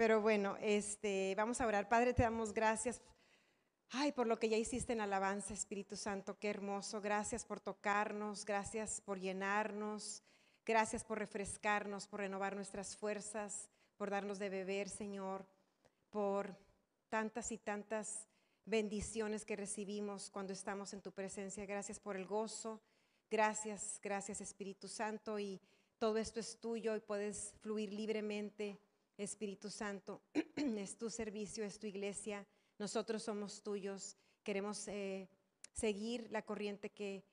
Pero 0.00 0.22
bueno, 0.22 0.56
este, 0.62 1.34
vamos 1.36 1.60
a 1.60 1.66
orar. 1.66 1.86
Padre, 1.86 2.14
te 2.14 2.22
damos 2.22 2.54
gracias. 2.54 3.02
Ay, 3.90 4.12
por 4.12 4.26
lo 4.26 4.38
que 4.38 4.48
ya 4.48 4.56
hiciste 4.56 4.94
en 4.94 5.02
alabanza, 5.02 5.52
Espíritu 5.52 5.94
Santo, 5.94 6.38
qué 6.38 6.48
hermoso. 6.48 7.02
Gracias 7.02 7.44
por 7.44 7.60
tocarnos, 7.60 8.46
gracias 8.46 9.02
por 9.02 9.20
llenarnos, 9.20 10.22
gracias 10.64 11.04
por 11.04 11.18
refrescarnos, 11.18 12.06
por 12.06 12.20
renovar 12.20 12.56
nuestras 12.56 12.96
fuerzas, 12.96 13.68
por 13.98 14.08
darnos 14.08 14.38
de 14.38 14.48
beber, 14.48 14.88
Señor, 14.88 15.44
por 16.08 16.56
tantas 17.10 17.52
y 17.52 17.58
tantas 17.58 18.26
bendiciones 18.64 19.44
que 19.44 19.54
recibimos 19.54 20.30
cuando 20.30 20.54
estamos 20.54 20.94
en 20.94 21.02
tu 21.02 21.12
presencia. 21.12 21.66
Gracias 21.66 22.00
por 22.00 22.16
el 22.16 22.24
gozo. 22.24 22.80
Gracias, 23.30 24.00
gracias 24.02 24.40
Espíritu 24.40 24.88
Santo. 24.88 25.38
Y 25.38 25.60
todo 25.98 26.16
esto 26.16 26.40
es 26.40 26.58
tuyo 26.58 26.96
y 26.96 27.00
puedes 27.00 27.52
fluir 27.60 27.92
libremente 27.92 28.80
Espíritu 29.20 29.70
Santo, 29.70 30.22
es 30.56 30.96
tu 30.96 31.10
servicio, 31.10 31.64
es 31.64 31.78
tu 31.78 31.86
iglesia, 31.86 32.46
nosotros 32.78 33.22
somos 33.22 33.62
tuyos, 33.62 34.16
queremos 34.42 34.88
eh, 34.88 35.28
seguir 35.72 36.28
la 36.30 36.42
corriente 36.42 36.90
que, 36.90 37.24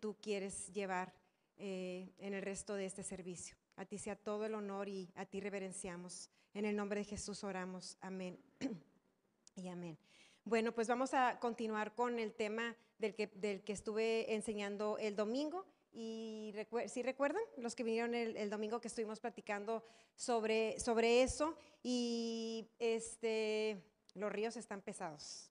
tú 0.00 0.16
quieres 0.20 0.72
llevar 0.72 1.12
eh, 1.58 2.14
en 2.18 2.32
el 2.32 2.42
resto 2.42 2.74
de 2.74 2.86
este 2.86 3.02
servicio. 3.02 3.56
A 3.76 3.84
ti 3.84 3.98
sea 3.98 4.16
todo 4.16 4.46
el 4.46 4.54
honor 4.54 4.88
y 4.88 5.12
a 5.14 5.26
ti 5.26 5.40
reverenciamos. 5.40 6.30
En 6.54 6.64
el 6.64 6.74
nombre 6.74 7.00
de 7.00 7.04
Jesús 7.04 7.44
oramos. 7.44 7.98
Amén 8.00 8.38
y 9.56 9.68
amén. 9.68 9.98
Bueno, 10.44 10.72
pues 10.72 10.88
vamos 10.88 11.12
a 11.12 11.38
continuar 11.38 11.94
con 11.94 12.18
el 12.18 12.32
tema 12.32 12.74
del 12.98 13.14
que, 13.14 13.26
del 13.26 13.62
que 13.62 13.74
estuve 13.74 14.34
enseñando 14.34 14.96
el 14.98 15.16
domingo 15.16 15.66
y 15.94 16.52
si 16.88 17.02
recuerdan, 17.02 17.42
los 17.56 17.76
que 17.76 17.84
vinieron 17.84 18.14
el, 18.14 18.50
domingo 18.50 18.80
que 18.80 18.88
estuvimos 18.88 19.20
platicando 19.20 19.84
sobre, 20.16 20.78
sobre 20.80 21.22
eso, 21.22 21.56
y 21.84 22.68
este, 22.80 23.80
los 24.14 24.32
ríos 24.32 24.56
están 24.56 24.82
pesados. 24.82 25.50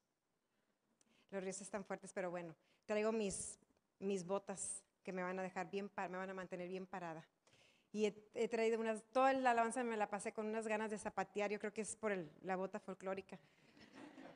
Los 1.31 1.41
ríos 1.41 1.61
están 1.61 1.85
fuertes, 1.85 2.11
pero 2.11 2.29
bueno, 2.29 2.55
traigo 2.85 3.13
mis, 3.13 3.57
mis 3.99 4.25
botas 4.25 4.83
que 5.03 5.13
me 5.13 5.23
van 5.23 5.39
a 5.39 5.43
dejar 5.43 5.69
bien, 5.71 5.89
me 6.09 6.17
van 6.17 6.29
a 6.29 6.33
mantener 6.33 6.67
bien 6.67 6.85
parada. 6.85 7.25
Y 7.93 8.11
he, 8.33 8.47
traído 8.47 8.79
unas, 8.79 9.03
toda 9.11 9.31
la 9.33 9.51
alabanza 9.51 9.83
me 9.83 9.95
la 9.95 10.09
pasé 10.09 10.33
con 10.33 10.47
unas 10.47 10.67
ganas 10.67 10.91
de 10.91 10.97
zapatear, 10.97 11.51
yo 11.51 11.59
creo 11.59 11.71
que 11.71 11.81
es 11.81 11.95
por 11.95 12.13
la 12.41 12.55
bota 12.55 12.79
folclórica. 12.79 13.39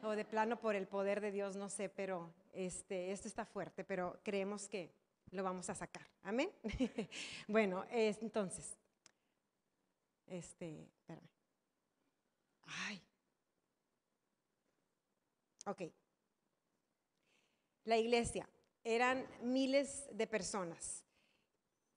O 0.03 0.11
de 0.11 0.23
plano 0.23 0.59
por 0.59 0.75
el 0.75 0.87
poder 0.87 1.19
de 1.19 1.31
Dios, 1.31 1.55
no 1.55 1.67
sé, 1.67 1.89
pero 1.89 2.31
este, 2.53 3.11
esto 3.11 3.27
está 3.27 3.45
fuerte, 3.45 3.83
pero 3.83 4.19
creemos 4.23 4.69
que, 4.69 4.91
lo 5.31 5.43
vamos 5.43 5.69
a 5.69 5.75
sacar. 5.75 6.07
Amén. 6.23 6.51
bueno, 7.47 7.85
entonces, 7.89 8.77
este, 10.27 10.89
espérame. 10.99 11.29
Ay. 12.65 13.01
Ok. 15.65 15.81
La 17.85 17.97
iglesia, 17.97 18.49
eran 18.83 19.25
miles 19.41 20.05
de 20.11 20.27
personas 20.27 21.03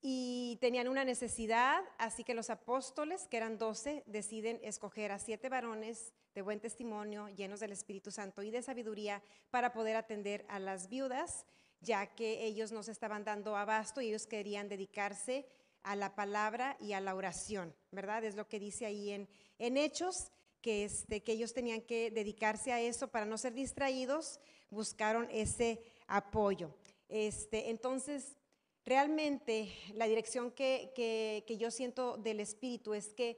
y 0.01 0.57
tenían 0.59 0.87
una 0.87 1.05
necesidad, 1.05 1.83
así 1.99 2.23
que 2.23 2.33
los 2.33 2.49
apóstoles, 2.49 3.27
que 3.27 3.37
eran 3.37 3.57
doce, 3.57 4.03
deciden 4.07 4.59
escoger 4.63 5.11
a 5.11 5.19
siete 5.19 5.47
varones 5.47 6.13
de 6.33 6.41
buen 6.41 6.59
testimonio, 6.59 7.29
llenos 7.29 7.59
del 7.59 7.71
Espíritu 7.71 8.09
Santo 8.09 8.41
y 8.41 8.49
de 8.49 8.63
sabiduría, 8.63 9.21
para 9.51 9.73
poder 9.73 9.95
atender 9.95 10.45
a 10.49 10.59
las 10.59 10.89
viudas 10.89 11.45
ya 11.81 12.07
que 12.07 12.45
ellos 12.45 12.71
no 12.71 12.83
se 12.83 12.91
estaban 12.91 13.23
dando 13.23 13.57
abasto 13.57 14.01
y 14.01 14.09
ellos 14.09 14.27
querían 14.27 14.69
dedicarse 14.69 15.47
a 15.83 15.95
la 15.95 16.15
palabra 16.15 16.77
y 16.79 16.93
a 16.93 17.01
la 17.01 17.15
oración, 17.15 17.75
¿verdad? 17.91 18.23
Es 18.23 18.35
lo 18.35 18.47
que 18.47 18.59
dice 18.59 18.85
ahí 18.85 19.11
en, 19.11 19.27
en 19.57 19.77
Hechos, 19.77 20.31
que, 20.61 20.85
este, 20.85 21.23
que 21.23 21.31
ellos 21.31 21.53
tenían 21.53 21.81
que 21.81 22.11
dedicarse 22.11 22.71
a 22.71 22.79
eso 22.79 23.07
para 23.07 23.25
no 23.25 23.37
ser 23.37 23.53
distraídos, 23.53 24.39
buscaron 24.69 25.27
ese 25.31 25.81
apoyo. 26.05 26.75
Este, 27.09 27.71
entonces, 27.71 28.37
realmente 28.85 29.73
la 29.95 30.05
dirección 30.05 30.51
que, 30.51 30.91
que, 30.95 31.43
que 31.47 31.57
yo 31.57 31.71
siento 31.71 32.17
del 32.17 32.39
Espíritu 32.39 32.93
es 32.93 33.13
que 33.13 33.37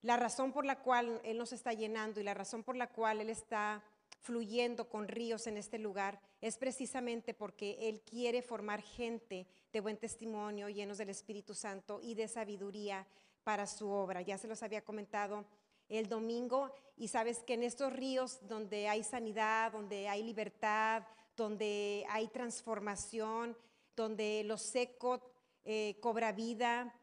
la 0.00 0.16
razón 0.16 0.52
por 0.52 0.64
la 0.64 0.80
cual 0.80 1.20
Él 1.24 1.36
nos 1.36 1.52
está 1.52 1.74
llenando 1.74 2.20
y 2.20 2.24
la 2.24 2.34
razón 2.34 2.64
por 2.64 2.76
la 2.76 2.90
cual 2.90 3.20
Él 3.20 3.28
está 3.28 3.84
fluyendo 4.20 4.88
con 4.88 5.08
ríos 5.08 5.46
en 5.46 5.58
este 5.58 5.78
lugar 5.78 6.20
es 6.40 6.56
precisamente 6.56 7.34
porque 7.34 7.76
Él 7.88 8.00
quiere 8.02 8.42
formar 8.42 8.82
gente 8.82 9.46
de 9.72 9.80
buen 9.80 9.96
testimonio, 9.96 10.68
llenos 10.68 10.98
del 10.98 11.10
Espíritu 11.10 11.54
Santo 11.54 12.00
y 12.02 12.14
de 12.14 12.28
sabiduría 12.28 13.06
para 13.42 13.66
su 13.66 13.88
obra. 13.88 14.22
Ya 14.22 14.38
se 14.38 14.48
los 14.48 14.62
había 14.62 14.84
comentado 14.84 15.46
el 15.88 16.08
domingo 16.08 16.72
y 16.96 17.08
sabes 17.08 17.42
que 17.42 17.54
en 17.54 17.62
estos 17.62 17.92
ríos 17.92 18.46
donde 18.46 18.88
hay 18.88 19.02
sanidad, 19.02 19.72
donde 19.72 20.08
hay 20.08 20.22
libertad, 20.22 21.02
donde 21.36 22.04
hay 22.10 22.28
transformación, 22.28 23.56
donde 23.96 24.44
lo 24.44 24.58
seco 24.58 25.32
eh, 25.64 25.98
cobra 26.00 26.32
vida, 26.32 26.94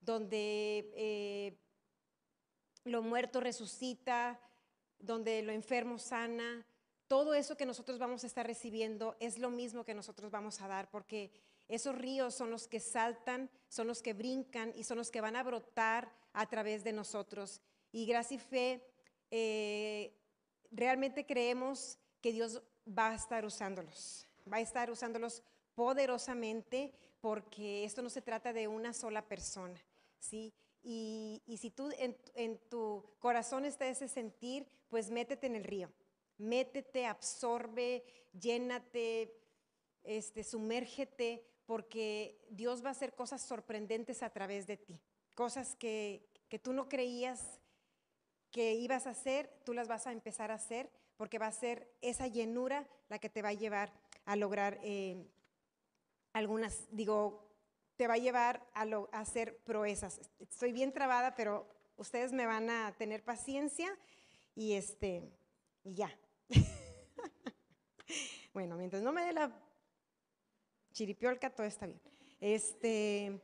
donde 0.00 0.92
eh, 0.94 1.58
lo 2.84 3.02
muerto 3.02 3.40
resucita, 3.40 4.40
donde 4.98 5.42
lo 5.42 5.52
enfermo 5.52 5.98
sana, 5.98 6.66
todo 7.12 7.34
eso 7.34 7.58
que 7.58 7.66
nosotros 7.66 7.98
vamos 7.98 8.24
a 8.24 8.26
estar 8.26 8.46
recibiendo 8.46 9.16
es 9.20 9.36
lo 9.36 9.50
mismo 9.50 9.84
que 9.84 9.92
nosotros 9.92 10.30
vamos 10.30 10.62
a 10.62 10.66
dar, 10.66 10.90
porque 10.90 11.30
esos 11.68 11.94
ríos 11.94 12.34
son 12.34 12.50
los 12.50 12.66
que 12.66 12.80
saltan, 12.80 13.50
son 13.68 13.86
los 13.86 14.00
que 14.00 14.14
brincan 14.14 14.72
y 14.74 14.84
son 14.84 14.96
los 14.96 15.10
que 15.10 15.20
van 15.20 15.36
a 15.36 15.42
brotar 15.42 16.10
a 16.32 16.48
través 16.48 16.84
de 16.84 16.94
nosotros. 16.94 17.60
Y 17.92 18.06
gracia 18.06 18.36
y 18.36 18.38
fe, 18.38 18.82
eh, 19.30 20.18
realmente 20.70 21.26
creemos 21.26 21.98
que 22.22 22.32
Dios 22.32 22.62
va 22.88 23.10
a 23.10 23.14
estar 23.14 23.44
usándolos, 23.44 24.26
va 24.50 24.56
a 24.56 24.62
estar 24.62 24.90
usándolos 24.90 25.42
poderosamente, 25.74 26.94
porque 27.20 27.84
esto 27.84 28.00
no 28.00 28.08
se 28.08 28.22
trata 28.22 28.54
de 28.54 28.68
una 28.68 28.94
sola 28.94 29.20
persona, 29.20 29.78
¿sí? 30.18 30.54
Y, 30.82 31.42
si 31.60 31.70
tú 31.70 31.90
en, 31.98 32.58
tu 32.70 33.04
corazón 33.18 33.66
está 33.66 33.86
ese 33.86 34.08
sentir, 34.08 34.66
pues 34.88 35.10
métete 35.10 35.46
en 35.46 35.56
el 35.56 35.64
río, 35.64 35.92
métete, 36.38 37.06
absorbe, 37.06 38.04
llénate, 38.32 39.34
este, 40.02 40.44
sumérgete, 40.44 41.44
porque 41.66 42.44
Dios 42.50 42.84
va 42.84 42.88
a 42.88 42.92
hacer 42.92 43.14
cosas 43.14 43.42
sorprendentes 43.42 44.22
a 44.22 44.30
través 44.30 44.66
de 44.66 44.76
ti, 44.76 45.00
cosas 45.34 45.76
que, 45.76 46.28
tú 46.62 46.72
no 46.72 46.88
creías 46.88 47.60
que 48.50 48.74
ibas 48.74 49.06
a 49.06 49.10
hacer, 49.10 49.50
tú 49.64 49.72
las 49.72 49.88
vas 49.88 50.06
a 50.06 50.12
empezar 50.12 50.50
a 50.50 50.54
hacer, 50.54 50.90
porque 51.16 51.38
va 51.38 51.46
a 51.46 51.52
ser 51.52 51.90
esa 52.02 52.26
llenura 52.26 52.86
la 53.08 53.18
que 53.18 53.30
te 53.30 53.40
va 53.40 53.50
a 53.50 53.54
llevar 53.54 53.92
a 54.26 54.36
lograr 54.36 54.78
eh, 54.82 55.24
algunas, 56.34 56.86
digo, 56.90 57.48
te 57.96 58.08
va 58.08 58.14
a 58.14 58.18
llevar 58.18 58.68
a, 58.74 58.82
hacer 59.12 59.58
proezas. 59.58 60.20
Estoy 60.40 60.72
bien 60.72 60.92
trabada, 60.92 61.34
pero 61.34 61.66
ustedes 61.96 62.32
me 62.32 62.46
van 62.46 62.68
a 62.68 62.92
tener 62.98 63.22
paciencia 63.22 63.96
y 64.54 64.74
este, 64.74 65.22
y 65.84 65.94
ya. 65.94 66.16
bueno, 68.54 68.76
mientras 68.76 69.02
no 69.02 69.12
me 69.12 69.24
dé 69.24 69.32
la 69.32 69.52
chiripiolca, 70.92 71.50
todo 71.50 71.66
está 71.66 71.86
bien. 71.86 72.00
Este, 72.40 73.40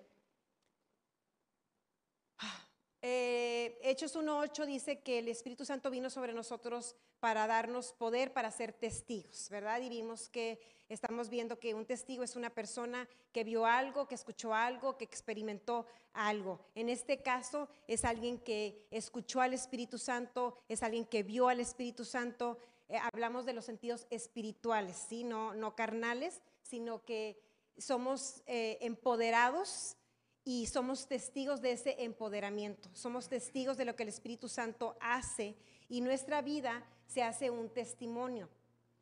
eh, 3.00 3.78
Hechos 3.82 4.16
1.8 4.16 4.66
dice 4.66 5.00
que 5.00 5.20
el 5.20 5.28
Espíritu 5.28 5.64
Santo 5.64 5.90
vino 5.90 6.10
sobre 6.10 6.32
nosotros 6.32 6.96
para 7.20 7.46
darnos 7.46 7.92
poder 7.92 8.32
para 8.32 8.50
ser 8.50 8.72
testigos, 8.72 9.48
¿verdad? 9.50 9.80
Y 9.80 9.88
vimos 9.88 10.28
que 10.28 10.60
estamos 10.88 11.28
viendo 11.28 11.58
que 11.58 11.74
un 11.74 11.84
testigo 11.84 12.22
es 12.22 12.36
una 12.36 12.50
persona 12.50 13.08
que 13.32 13.44
vio 13.44 13.66
algo, 13.66 14.08
que 14.08 14.14
escuchó 14.14 14.54
algo, 14.54 14.96
que 14.96 15.04
experimentó 15.04 15.86
algo. 16.12 16.60
En 16.74 16.88
este 16.88 17.22
caso 17.22 17.68
es 17.86 18.04
alguien 18.04 18.38
que 18.38 18.86
escuchó 18.90 19.40
al 19.40 19.54
Espíritu 19.54 19.98
Santo, 19.98 20.56
es 20.68 20.82
alguien 20.82 21.04
que 21.04 21.22
vio 21.22 21.48
al 21.48 21.60
Espíritu 21.60 22.04
Santo. 22.04 22.58
Eh, 22.88 22.96
hablamos 22.96 23.44
de 23.44 23.52
los 23.52 23.64
sentidos 23.64 24.06
espirituales, 24.10 24.96
¿sí? 24.96 25.24
no, 25.24 25.54
no 25.54 25.76
carnales, 25.76 26.40
sino 26.62 27.04
que 27.04 27.38
somos 27.76 28.42
eh, 28.46 28.78
empoderados 28.80 29.96
y 30.44 30.66
somos 30.66 31.06
testigos 31.06 31.60
de 31.60 31.72
ese 31.72 32.02
empoderamiento. 32.02 32.88
Somos 32.94 33.28
testigos 33.28 33.76
de 33.76 33.84
lo 33.84 33.94
que 33.94 34.04
el 34.04 34.08
Espíritu 34.08 34.48
Santo 34.48 34.96
hace 35.00 35.54
y 35.88 36.00
nuestra 36.00 36.40
vida 36.42 36.82
se 37.06 37.22
hace 37.22 37.50
un 37.50 37.68
testimonio, 37.68 38.48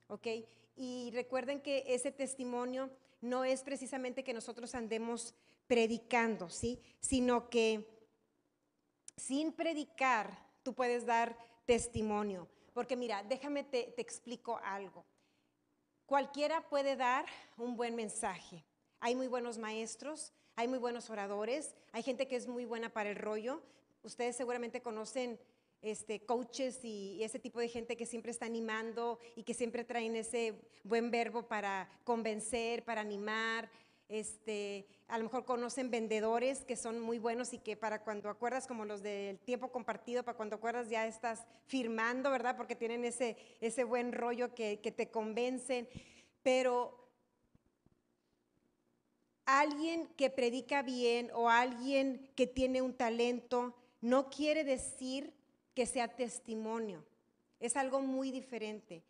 ¿ok? 0.08 0.26
Y 0.76 1.10
recuerden 1.12 1.60
que 1.60 1.84
ese 1.86 2.12
testimonio 2.12 2.90
no 3.20 3.44
es 3.44 3.62
precisamente 3.62 4.22
que 4.22 4.34
nosotros 4.34 4.74
andemos 4.74 5.34
predicando, 5.66 6.48
¿sí? 6.50 6.80
Sino 7.00 7.48
que 7.48 7.88
sin 9.16 9.52
predicar 9.52 10.38
tú 10.62 10.74
puedes 10.74 11.06
dar 11.06 11.36
testimonio. 11.64 12.48
Porque 12.74 12.94
mira, 12.94 13.22
déjame 13.22 13.64
te, 13.64 13.84
te 13.96 14.02
explico 14.02 14.60
algo. 14.62 15.06
Cualquiera 16.04 16.68
puede 16.68 16.94
dar 16.94 17.26
un 17.56 17.76
buen 17.76 17.96
mensaje. 17.96 18.64
Hay 19.00 19.16
muy 19.16 19.28
buenos 19.28 19.58
maestros, 19.58 20.32
hay 20.54 20.68
muy 20.68 20.78
buenos 20.78 21.10
oradores, 21.10 21.74
hay 21.92 22.02
gente 22.02 22.28
que 22.28 22.36
es 22.36 22.46
muy 22.46 22.64
buena 22.64 22.90
para 22.90 23.10
el 23.10 23.16
rollo. 23.16 23.62
Ustedes 24.02 24.36
seguramente 24.36 24.82
conocen 24.82 25.40
este, 25.82 26.20
coaches 26.20 26.84
y, 26.84 27.22
ese 27.22 27.38
tipo 27.38 27.60
de 27.60 27.68
gente 27.68 27.96
que 27.96 28.06
siempre 28.06 28.30
está 28.30 28.46
animando 28.46 29.18
y 29.34 29.42
que 29.42 29.54
siempre 29.54 29.84
traen 29.84 30.16
ese 30.16 30.54
buen 30.84 31.10
verbo 31.10 31.46
para 31.46 31.88
convencer, 32.04 32.84
para 32.84 33.00
animar. 33.00 33.70
Este, 34.08 34.86
a 35.08 35.18
lo 35.18 35.24
mejor 35.24 35.44
conocen 35.44 35.90
vendedores 35.90 36.64
que 36.64 36.76
son 36.76 37.00
muy 37.00 37.18
buenos 37.18 37.52
y 37.52 37.58
que 37.58 37.76
para 37.76 38.02
cuando 38.04 38.30
acuerdas, 38.30 38.66
como 38.66 38.84
los 38.84 39.02
del 39.02 39.38
tiempo 39.40 39.72
compartido, 39.72 40.22
para 40.22 40.36
cuando 40.36 40.56
acuerdas 40.56 40.88
ya 40.88 41.06
estás 41.06 41.44
firmando, 41.66 42.30
¿verdad? 42.30 42.56
Porque 42.56 42.76
tienen 42.76 43.04
ese, 43.04 43.36
ese 43.60 43.84
buen 43.84 44.12
rollo 44.12 44.54
que, 44.54 44.80
que 44.80 44.92
te 44.92 45.10
convencen. 45.10 45.88
Pero 46.42 47.06
alguien 49.44 50.08
que 50.16 50.30
predica 50.30 50.82
bien 50.82 51.30
o 51.34 51.48
alguien 51.48 52.30
que 52.34 52.46
tiene 52.46 52.82
un 52.82 52.94
talento 52.94 53.74
no 54.00 54.28
quiere 54.30 54.62
decir 54.62 55.32
que 55.76 55.84
sea 55.84 56.08
testimonio. 56.08 57.04
Es 57.60 57.76
algo 57.76 58.00
muy 58.00 58.32
diferente. 58.32 59.04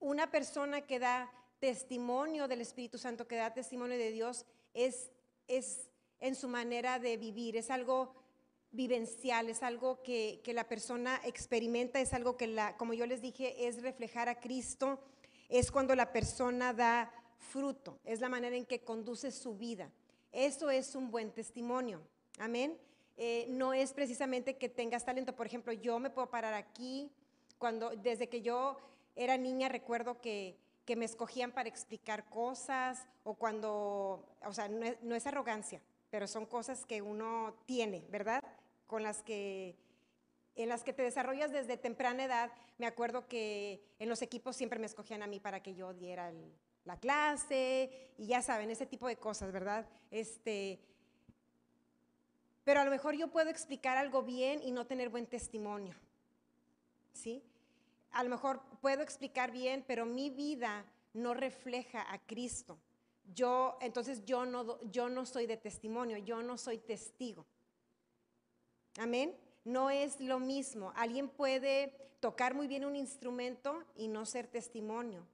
Una 0.00 0.30
persona 0.30 0.80
que 0.86 0.98
da 0.98 1.30
testimonio 1.60 2.48
del 2.48 2.62
Espíritu 2.62 2.96
Santo, 2.96 3.28
que 3.28 3.36
da 3.36 3.52
testimonio 3.52 3.98
de 3.98 4.10
Dios, 4.10 4.46
es, 4.72 5.10
es 5.48 5.90
en 6.18 6.34
su 6.34 6.48
manera 6.48 6.98
de 6.98 7.18
vivir, 7.18 7.58
es 7.58 7.70
algo 7.70 8.14
vivencial, 8.70 9.50
es 9.50 9.62
algo 9.62 10.02
que, 10.02 10.40
que, 10.42 10.54
la 10.54 10.66
persona 10.66 11.20
experimenta, 11.24 12.00
es 12.00 12.14
algo 12.14 12.38
que, 12.38 12.46
la, 12.46 12.78
como 12.78 12.94
yo 12.94 13.04
les 13.04 13.20
dije, 13.20 13.68
es 13.68 13.82
reflejar 13.82 14.30
a 14.30 14.40
Cristo, 14.40 14.98
es 15.50 15.70
cuando 15.70 15.94
la 15.94 16.10
persona 16.10 16.72
da 16.72 17.12
fruto, 17.36 18.00
es 18.04 18.20
la 18.20 18.30
manera 18.30 18.56
en 18.56 18.64
que 18.64 18.80
conduce 18.80 19.30
su 19.30 19.58
vida. 19.58 19.92
Eso 20.32 20.70
es 20.70 20.94
un 20.94 21.10
buen 21.10 21.32
testimonio. 21.32 22.00
Amén. 22.38 22.78
Eh, 23.20 23.46
no 23.50 23.74
es 23.74 23.92
precisamente 23.92 24.56
que 24.56 24.68
tengas 24.68 25.04
talento. 25.04 25.34
Por 25.34 25.46
ejemplo, 25.46 25.72
yo 25.72 25.98
me 25.98 26.08
puedo 26.08 26.30
parar 26.30 26.54
aquí. 26.54 27.10
Cuando, 27.58 27.90
desde 27.90 28.28
que 28.28 28.40
yo 28.40 28.78
era 29.16 29.36
niña, 29.36 29.68
recuerdo 29.68 30.20
que, 30.20 30.56
que 30.84 30.94
me 30.94 31.04
escogían 31.04 31.50
para 31.50 31.68
explicar 31.68 32.30
cosas 32.30 33.06
o 33.24 33.34
cuando, 33.34 34.24
o 34.42 34.52
sea, 34.54 34.68
no 34.68 35.14
es, 35.14 35.26
arrogancia, 35.26 35.82
pero 36.08 36.26
son 36.26 36.46
cosas 36.46 36.86
que 36.86 37.02
uno 37.02 37.56
tiene, 37.66 38.06
¿verdad? 38.08 38.42
Con 38.86 39.02
las 39.02 39.22
que 39.22 39.76
en 40.54 40.70
las 40.70 40.84
que 40.84 40.94
te 40.94 41.02
desarrollas 41.02 41.52
desde 41.52 41.76
temprana 41.76 42.24
edad, 42.24 42.50
me 42.78 42.86
acuerdo 42.86 43.28
que 43.28 43.82
en 43.98 44.08
los 44.08 44.22
equipos 44.22 44.56
siempre 44.56 44.78
me 44.78 44.86
escogían 44.86 45.22
a 45.22 45.26
mí 45.26 45.40
para 45.40 45.62
que 45.62 45.74
yo 45.74 45.92
diera 45.92 46.32
la 46.84 46.98
clase 46.98 48.12
y 48.16 48.26
ya 48.28 48.40
saben, 48.40 48.70
ese 48.70 48.86
tipo 48.86 49.08
de 49.08 49.16
cosas, 49.16 49.52
¿verdad? 49.52 49.86
Este, 50.10 50.80
pero 52.68 52.82
a 52.82 52.84
lo 52.84 52.90
mejor 52.90 53.16
yo 53.16 53.28
puedo 53.28 53.48
explicar 53.48 53.96
algo 53.96 54.22
bien 54.22 54.60
y 54.62 54.72
no 54.72 54.86
tener 54.86 55.08
buen 55.08 55.24
testimonio, 55.24 55.96
¿sí? 57.14 57.42
A 58.10 58.22
lo 58.22 58.28
mejor 58.28 58.60
puedo 58.82 59.02
explicar 59.02 59.52
bien, 59.52 59.82
pero 59.86 60.04
mi 60.04 60.28
vida 60.28 60.84
no 61.14 61.32
refleja 61.32 62.04
a 62.12 62.18
Cristo. 62.18 62.78
Yo, 63.34 63.78
entonces 63.80 64.22
yo 64.26 64.44
no, 64.44 64.78
yo 64.90 65.08
no 65.08 65.24
soy 65.24 65.46
de 65.46 65.56
testimonio, 65.56 66.18
yo 66.18 66.42
no 66.42 66.58
soy 66.58 66.76
testigo. 66.76 67.46
Amén. 68.98 69.34
No 69.64 69.88
es 69.88 70.20
lo 70.20 70.38
mismo. 70.38 70.92
Alguien 70.94 71.30
puede 71.30 71.96
tocar 72.20 72.52
muy 72.52 72.66
bien 72.66 72.84
un 72.84 72.96
instrumento 72.96 73.82
y 73.96 74.08
no 74.08 74.26
ser 74.26 74.46
testimonio. 74.46 75.26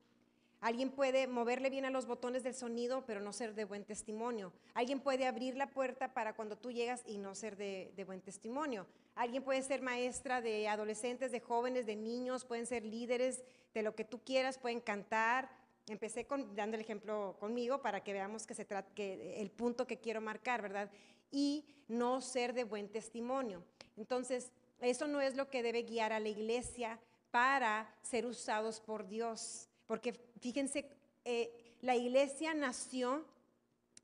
Alguien 0.65 0.93
puede 0.93 1.27
moverle 1.27 1.69
bien 1.69 1.85
a 1.85 1.91
los 1.91 2.07
botones 2.07 2.43
del 2.43 2.55
sonido, 2.55 3.05
pero 3.05 3.21
no 3.21 3.35
ser 3.35 3.55
de 3.55 3.67
buen 3.67 3.85
testimonio. 3.85 4.51
Alguien 4.73 4.99
puede 4.99 5.27
abrir 5.27 5.57
la 5.59 5.69
puerta 5.69 6.15
para 6.15 6.33
cuando 6.33 6.57
tú 6.57 6.73
llegas 6.73 7.03
y 7.07 7.19
no 7.19 7.35
ser 7.35 7.59
de, 7.59 8.03
buen 8.07 8.23
testimonio. 8.23 8.87
Alguien 9.15 9.43
puede 9.43 9.61
ser 9.61 9.83
maestra 9.83 10.41
de 10.41 10.67
adolescentes, 10.67 11.33
de 11.33 11.41
jóvenes, 11.41 11.85
de 11.85 11.97
niños, 11.97 12.47
pueden 12.47 12.65
ser 12.65 12.83
líderes 12.83 13.45
de 13.75 13.83
lo 13.83 13.95
que 13.95 14.07
tú 14.07 14.25
quieras, 14.25 14.57
pueden 14.57 14.81
cantar. 14.81 15.51
Empecé 15.87 16.27
con, 16.27 16.57
dando 16.57 16.77
el 16.77 16.81
ejemplo 16.81 17.37
conmigo 17.39 17.83
para 17.83 18.03
que 18.03 18.15
veamos 18.15 18.47
que 18.47 18.55
se 18.55 18.65
trata, 18.65 18.91
que 18.95 19.43
el 19.43 19.51
punto 19.51 19.87
que 19.87 20.01
quiero 20.01 20.23
marcar, 20.23 20.63
¿verdad? 20.63 20.91
Y 21.31 21.67
no 21.89 22.23
ser 22.23 22.55
de 22.55 22.65
buen 22.65 22.89
testimonio. 22.89 23.63
Entonces, 23.99 24.51
eso 24.81 25.09
no 25.09 25.21
es 25.21 25.37
lo 25.37 25.51
que 25.51 25.63
debe 25.63 25.83
guiar 25.83 26.15
a 26.15 26.21
la 26.21 26.31
iglesia 26.31 26.99
para 27.31 27.95
ser 28.01 28.25
usados 28.25 28.81
por 28.81 29.07
Dios. 29.07 29.69
Porque 29.87 30.13
fíjense, 30.41 30.89
eh, 31.25 31.77
la 31.81 31.97
iglesia 31.97 32.55
nació 32.55 33.25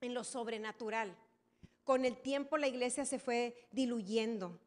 en 0.01 0.15
lo 0.15 0.25
sobrenatural. 0.25 1.17
Con 1.85 2.05
el 2.05 2.17
tiempo 2.17 2.57
la 2.57 2.69
iglesia 2.69 3.05
se 3.05 3.19
fue 3.19 3.55
diluyendo 3.73 4.59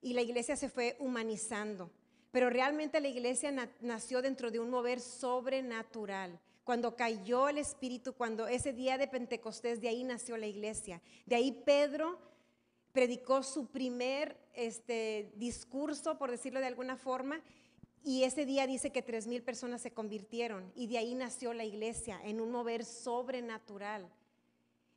y 0.00 0.14
la 0.14 0.22
iglesia 0.22 0.56
se 0.56 0.68
fue 0.68 0.96
humanizando. 0.98 1.90
Pero 2.30 2.48
realmente 2.48 3.00
la 3.00 3.08
iglesia 3.08 3.52
nació 3.80 4.22
dentro 4.22 4.50
de 4.50 4.58
un 4.58 4.70
mover 4.70 5.00
sobrenatural. 5.00 6.40
Cuando 6.64 6.96
cayó 6.96 7.48
el 7.48 7.58
Espíritu, 7.58 8.14
cuando 8.14 8.46
ese 8.46 8.72
día 8.72 8.96
de 8.96 9.08
Pentecostés, 9.08 9.80
de 9.80 9.88
ahí 9.88 10.04
nació 10.04 10.36
la 10.36 10.46
iglesia. 10.46 11.02
De 11.26 11.36
ahí 11.36 11.52
Pedro 11.66 12.18
predicó 12.92 13.42
su 13.42 13.66
primer 13.66 14.36
este, 14.54 15.32
discurso, 15.36 16.18
por 16.18 16.30
decirlo 16.30 16.60
de 16.60 16.66
alguna 16.66 16.96
forma, 16.96 17.42
y 18.04 18.24
ese 18.24 18.44
día 18.46 18.66
dice 18.66 18.90
que 18.90 19.02
tres 19.02 19.26
mil 19.26 19.42
personas 19.42 19.80
se 19.80 19.92
convirtieron 19.92 20.72
y 20.74 20.86
de 20.86 20.98
ahí 20.98 21.14
nació 21.14 21.52
la 21.52 21.64
iglesia 21.64 22.20
en 22.24 22.40
un 22.40 22.50
mover 22.50 22.84
sobrenatural. 22.84 24.08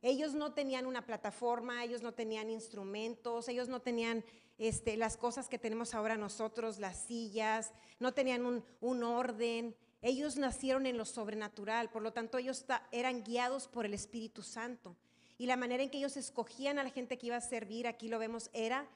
Ellos 0.02 0.34
no 0.34 0.52
tenían 0.52 0.86
una 0.86 1.06
plataforma, 1.06 1.82
ellos 1.84 2.02
no 2.02 2.12
tenían 2.12 2.50
instrumentos, 2.50 3.48
ellos 3.48 3.68
no 3.68 3.80
tenían 3.80 4.24
este, 4.58 4.96
las 4.96 5.16
cosas 5.16 5.48
que 5.48 5.58
tenemos 5.58 5.94
ahora 5.94 6.16
nosotros, 6.16 6.78
las 6.78 6.96
sillas, 7.04 7.72
no 7.98 8.12
tenían 8.12 8.44
un, 8.44 8.64
un 8.80 9.02
orden. 9.02 9.74
Ellos 10.02 10.36
nacieron 10.36 10.86
en 10.86 10.98
lo 10.98 11.04
sobrenatural, 11.04 11.90
por 11.90 12.02
lo 12.02 12.12
tanto 12.12 12.38
ellos 12.38 12.64
eran 12.92 13.24
guiados 13.24 13.68
por 13.68 13.86
el 13.86 13.94
Espíritu 13.94 14.42
Santo. 14.42 14.96
Y 15.38 15.46
la 15.46 15.56
manera 15.56 15.82
en 15.82 15.90
que 15.90 15.98
ellos 15.98 16.16
escogían 16.16 16.78
a 16.78 16.84
la 16.84 16.90
gente 16.90 17.18
que 17.18 17.26
iba 17.26 17.36
a 17.36 17.40
servir, 17.40 17.86
aquí 17.86 18.08
lo 18.08 18.18
vemos, 18.18 18.50
era 18.52 18.88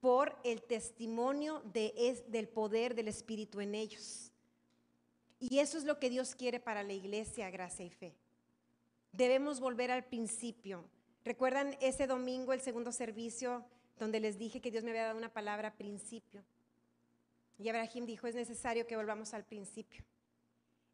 por 0.00 0.36
el 0.44 0.62
testimonio 0.62 1.60
de 1.72 2.24
del 2.28 2.48
poder 2.48 2.94
del 2.94 3.08
Espíritu 3.08 3.60
en 3.60 3.74
ellos. 3.74 4.30
Y 5.38 5.58
eso 5.58 5.78
es 5.78 5.84
lo 5.84 5.98
que 5.98 6.10
Dios 6.10 6.34
quiere 6.34 6.60
para 6.60 6.82
la 6.82 6.92
iglesia, 6.92 7.50
gracia 7.50 7.84
y 7.84 7.90
fe. 7.90 8.14
Debemos 9.12 9.60
volver 9.60 9.90
al 9.90 10.04
principio. 10.04 10.84
¿Recuerdan 11.24 11.76
ese 11.80 12.06
domingo, 12.06 12.52
el 12.52 12.60
segundo 12.60 12.92
servicio, 12.92 13.64
donde 13.98 14.20
les 14.20 14.38
dije 14.38 14.60
que 14.60 14.70
Dios 14.70 14.84
me 14.84 14.90
había 14.90 15.04
dado 15.04 15.18
una 15.18 15.32
palabra 15.32 15.74
principio? 15.74 16.44
Y 17.58 17.68
Abraham 17.68 18.06
dijo, 18.06 18.26
es 18.26 18.34
necesario 18.34 18.86
que 18.86 18.96
volvamos 18.96 19.32
al 19.34 19.44
principio. 19.44 20.04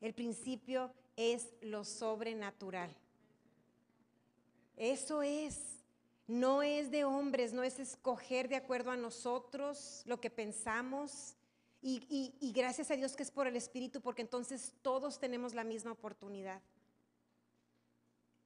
El 0.01 0.15
principio 0.15 0.93
es 1.17 1.49
lo 1.61 1.85
sobrenatural. 1.85 2.91
Eso 4.77 5.23
es. 5.23 5.72
No 6.27 6.63
es 6.63 6.91
de 6.91 7.05
hombres, 7.05 7.53
no 7.53 7.65
es 7.65 7.79
escoger 7.79 8.49
de 8.49 8.57
acuerdo 8.57 8.91
a 8.91 8.97
nosotros 8.97 10.03
lo 10.07 10.21
que 10.21 10.31
pensamos. 10.31 11.37
Y, 11.85 12.53
gracias 12.55 12.93
a 12.93 12.97
Dios 12.97 13.17
que 13.17 13.25
es 13.25 13.31
por 13.33 13.49
el 13.49 13.57
Espíritu, 13.57 14.01
porque 14.01 14.23
entonces 14.23 14.73
todos 14.83 15.19
tenemos 15.19 15.53
la 15.53 15.65
misma 15.65 15.93
oportunidad. 15.93 16.63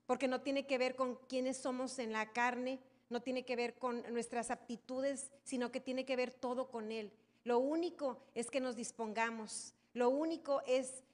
Porque 0.06 0.26
no 0.26 0.40
tiene 0.40 0.66
que 0.66 0.78
ver 0.78 0.96
con 0.96 1.16
quiénes 1.28 1.58
somos 1.58 1.98
en 1.98 2.12
la 2.12 2.32
carne, 2.32 2.80
no 3.10 3.20
tiene 3.20 3.44
que 3.44 3.56
ver 3.56 3.78
con 3.78 4.02
nuestras 4.12 4.50
aptitudes, 4.50 5.30
sino 5.44 5.70
que 5.70 5.80
tiene 5.80 6.06
que 6.06 6.16
ver 6.16 6.32
todo 6.32 6.70
con 6.70 6.90
Él. 6.90 7.12
Lo 7.44 7.58
único 7.58 8.18
es 8.34 8.50
que 8.50 8.60
nos 8.60 8.74
dispongamos, 8.74 9.74
lo 9.92 10.08
único 10.08 10.62
es 10.66 11.04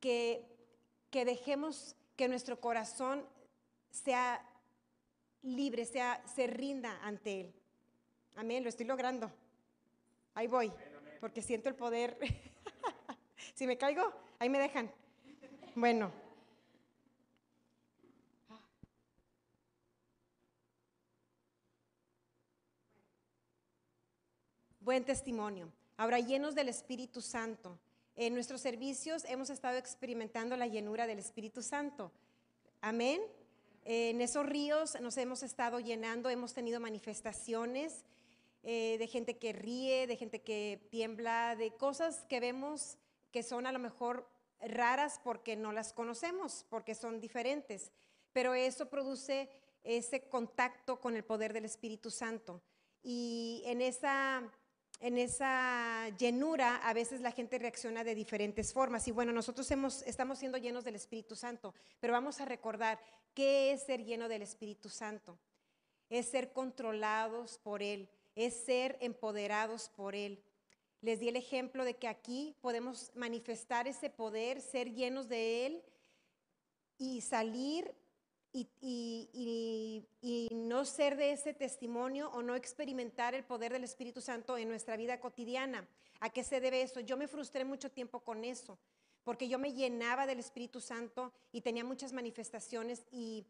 que, 0.00 0.44
que 1.10 1.24
dejemos 1.24 1.94
que 2.16 2.28
nuestro 2.28 2.60
corazón 2.60 3.24
sea 3.90 4.44
libre, 5.42 5.84
sea, 5.84 6.22
se 6.34 6.46
rinda 6.46 6.98
ante 7.02 7.40
Él. 7.40 7.54
Amén, 8.36 8.62
lo 8.62 8.68
estoy 8.68 8.86
logrando. 8.86 9.30
Ahí 10.34 10.46
voy, 10.46 10.72
porque 11.20 11.42
siento 11.42 11.68
el 11.68 11.74
poder. 11.74 12.18
si 13.54 13.66
me 13.66 13.76
caigo, 13.76 14.12
ahí 14.38 14.48
me 14.48 14.58
dejan. 14.58 14.90
Bueno. 15.74 16.12
Buen 24.80 25.04
testimonio. 25.04 25.70
Ahora, 25.96 26.18
llenos 26.18 26.54
del 26.54 26.68
Espíritu 26.68 27.20
Santo. 27.20 27.78
En 28.16 28.34
nuestros 28.34 28.60
servicios 28.60 29.24
hemos 29.26 29.50
estado 29.50 29.76
experimentando 29.76 30.56
la 30.56 30.66
llenura 30.66 31.06
del 31.06 31.18
Espíritu 31.18 31.62
Santo. 31.62 32.10
Amén 32.80 33.20
en 33.90 34.20
esos 34.20 34.44
ríos 34.44 35.00
nos 35.00 35.16
hemos 35.16 35.42
estado 35.42 35.80
llenando, 35.80 36.28
hemos 36.28 36.52
tenido 36.52 36.78
manifestaciones 36.78 38.04
eh, 38.62 38.96
de 38.98 39.06
gente 39.06 39.38
que 39.38 39.54
ríe, 39.54 40.06
de 40.06 40.14
gente 40.14 40.42
que 40.42 40.86
tiembla, 40.90 41.56
de 41.56 41.70
cosas 41.70 42.26
que 42.28 42.38
vemos 42.38 42.98
que 43.32 43.42
son 43.42 43.66
a 43.66 43.72
lo 43.72 43.78
mejor 43.78 44.28
raras 44.60 45.18
porque 45.24 45.56
no 45.56 45.72
las 45.72 45.94
conocemos, 45.94 46.66
porque 46.68 46.94
son 46.94 47.18
diferentes. 47.18 47.90
Pero 48.34 48.52
eso 48.52 48.90
produce 48.90 49.48
ese 49.84 50.28
contacto 50.28 51.00
con 51.00 51.16
el 51.16 51.24
poder 51.24 51.54
del 51.54 51.64
Espíritu 51.64 52.10
Santo. 52.10 52.60
Y 53.02 53.62
en 53.64 53.80
esa 53.80 54.52
en 55.00 55.16
esa 55.18 56.08
llenura, 56.18 56.76
a 56.76 56.92
veces 56.92 57.20
la 57.20 57.30
gente 57.30 57.58
reacciona 57.58 58.02
de 58.02 58.14
diferentes 58.14 58.72
formas. 58.72 59.06
Y 59.06 59.12
bueno, 59.12 59.32
nosotros 59.32 59.70
estamos 59.70 60.38
siendo 60.38 60.58
llenos 60.58 60.84
del 60.84 60.96
Espíritu 60.96 61.36
Santo, 61.36 61.74
pero 62.00 62.12
vamos 62.12 62.40
a 62.40 62.44
recordar 62.44 62.98
qué 63.34 63.72
es 63.72 63.84
ser 63.84 64.04
lleno 64.04 64.28
del 64.28 64.42
Espíritu 64.42 64.88
Santo. 64.88 65.38
Es 66.10 66.26
ser 66.26 66.52
controlados 66.52 67.58
por 67.58 67.82
Él, 67.82 68.08
es 68.34 68.54
ser 68.54 68.96
empoderados 69.00 69.88
por 69.90 70.14
Él. 70.14 70.42
Les 71.00 71.20
di 71.20 71.28
el 71.28 71.36
ejemplo 71.36 71.84
de 71.84 71.94
que 71.94 72.08
aquí 72.08 72.56
podemos 72.60 73.12
manifestar 73.14 73.86
ese 73.86 74.10
poder, 74.10 74.60
ser 74.60 74.92
llenos 74.92 75.28
de 75.28 75.66
Él 75.66 75.84
y 76.96 77.20
salir 77.20 77.94
y, 78.52 80.48
no 80.52 80.84
ser 80.84 81.16
de 81.16 81.32
ese 81.32 81.54
testimonio 81.54 82.30
o 82.30 82.42
no 82.42 82.54
experimentar 82.54 83.34
el 83.34 83.44
poder 83.44 83.72
del 83.72 83.84
Espíritu 83.84 84.20
Santo 84.20 84.56
en 84.56 84.68
nuestra 84.68 84.96
vida 84.96 85.20
cotidiana. 85.20 85.88
¿A 86.20 86.30
qué 86.30 86.42
se 86.42 86.60
debe 86.60 86.82
eso? 86.82 87.00
Yo 87.00 87.16
me 87.16 87.28
frustré 87.28 87.64
mucho 87.64 87.90
tiempo 87.90 88.20
con 88.20 88.44
eso, 88.44 88.78
porque 89.24 89.48
yo 89.48 89.58
me 89.58 89.72
llenaba 89.72 90.26
del 90.26 90.40
Espíritu 90.40 90.80
Santo 90.80 91.32
y 91.52 91.60
tenía 91.60 91.84
muchas 91.84 92.12
manifestaciones 92.12 93.04
y, 93.10 93.46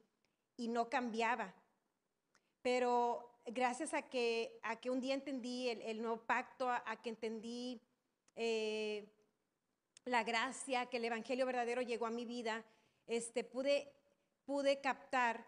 no 0.58 0.90
cambiaba. 0.90 1.54
Pero 2.62 3.40
gracias 3.46 3.94
a 3.94 4.02
que, 4.02 4.58
a 4.62 4.76
que 4.76 4.90
un 4.90 5.00
día 5.00 5.14
entendí 5.14 5.68
el, 5.68 6.02
nuevo 6.02 6.18
pacto, 6.18 6.68
a, 6.68 7.00
que 7.00 7.10
entendí 7.10 7.80
eh, 8.34 9.08
la 10.04 10.24
gracia, 10.24 10.86
que 10.86 10.96
el 10.96 11.04
Evangelio 11.04 11.46
verdadero 11.46 11.80
llegó 11.80 12.06
a 12.06 12.10
mi 12.10 12.24
vida, 12.24 12.64
este, 13.06 13.44
pude 13.44 13.97
pude 14.48 14.80
captar 14.80 15.44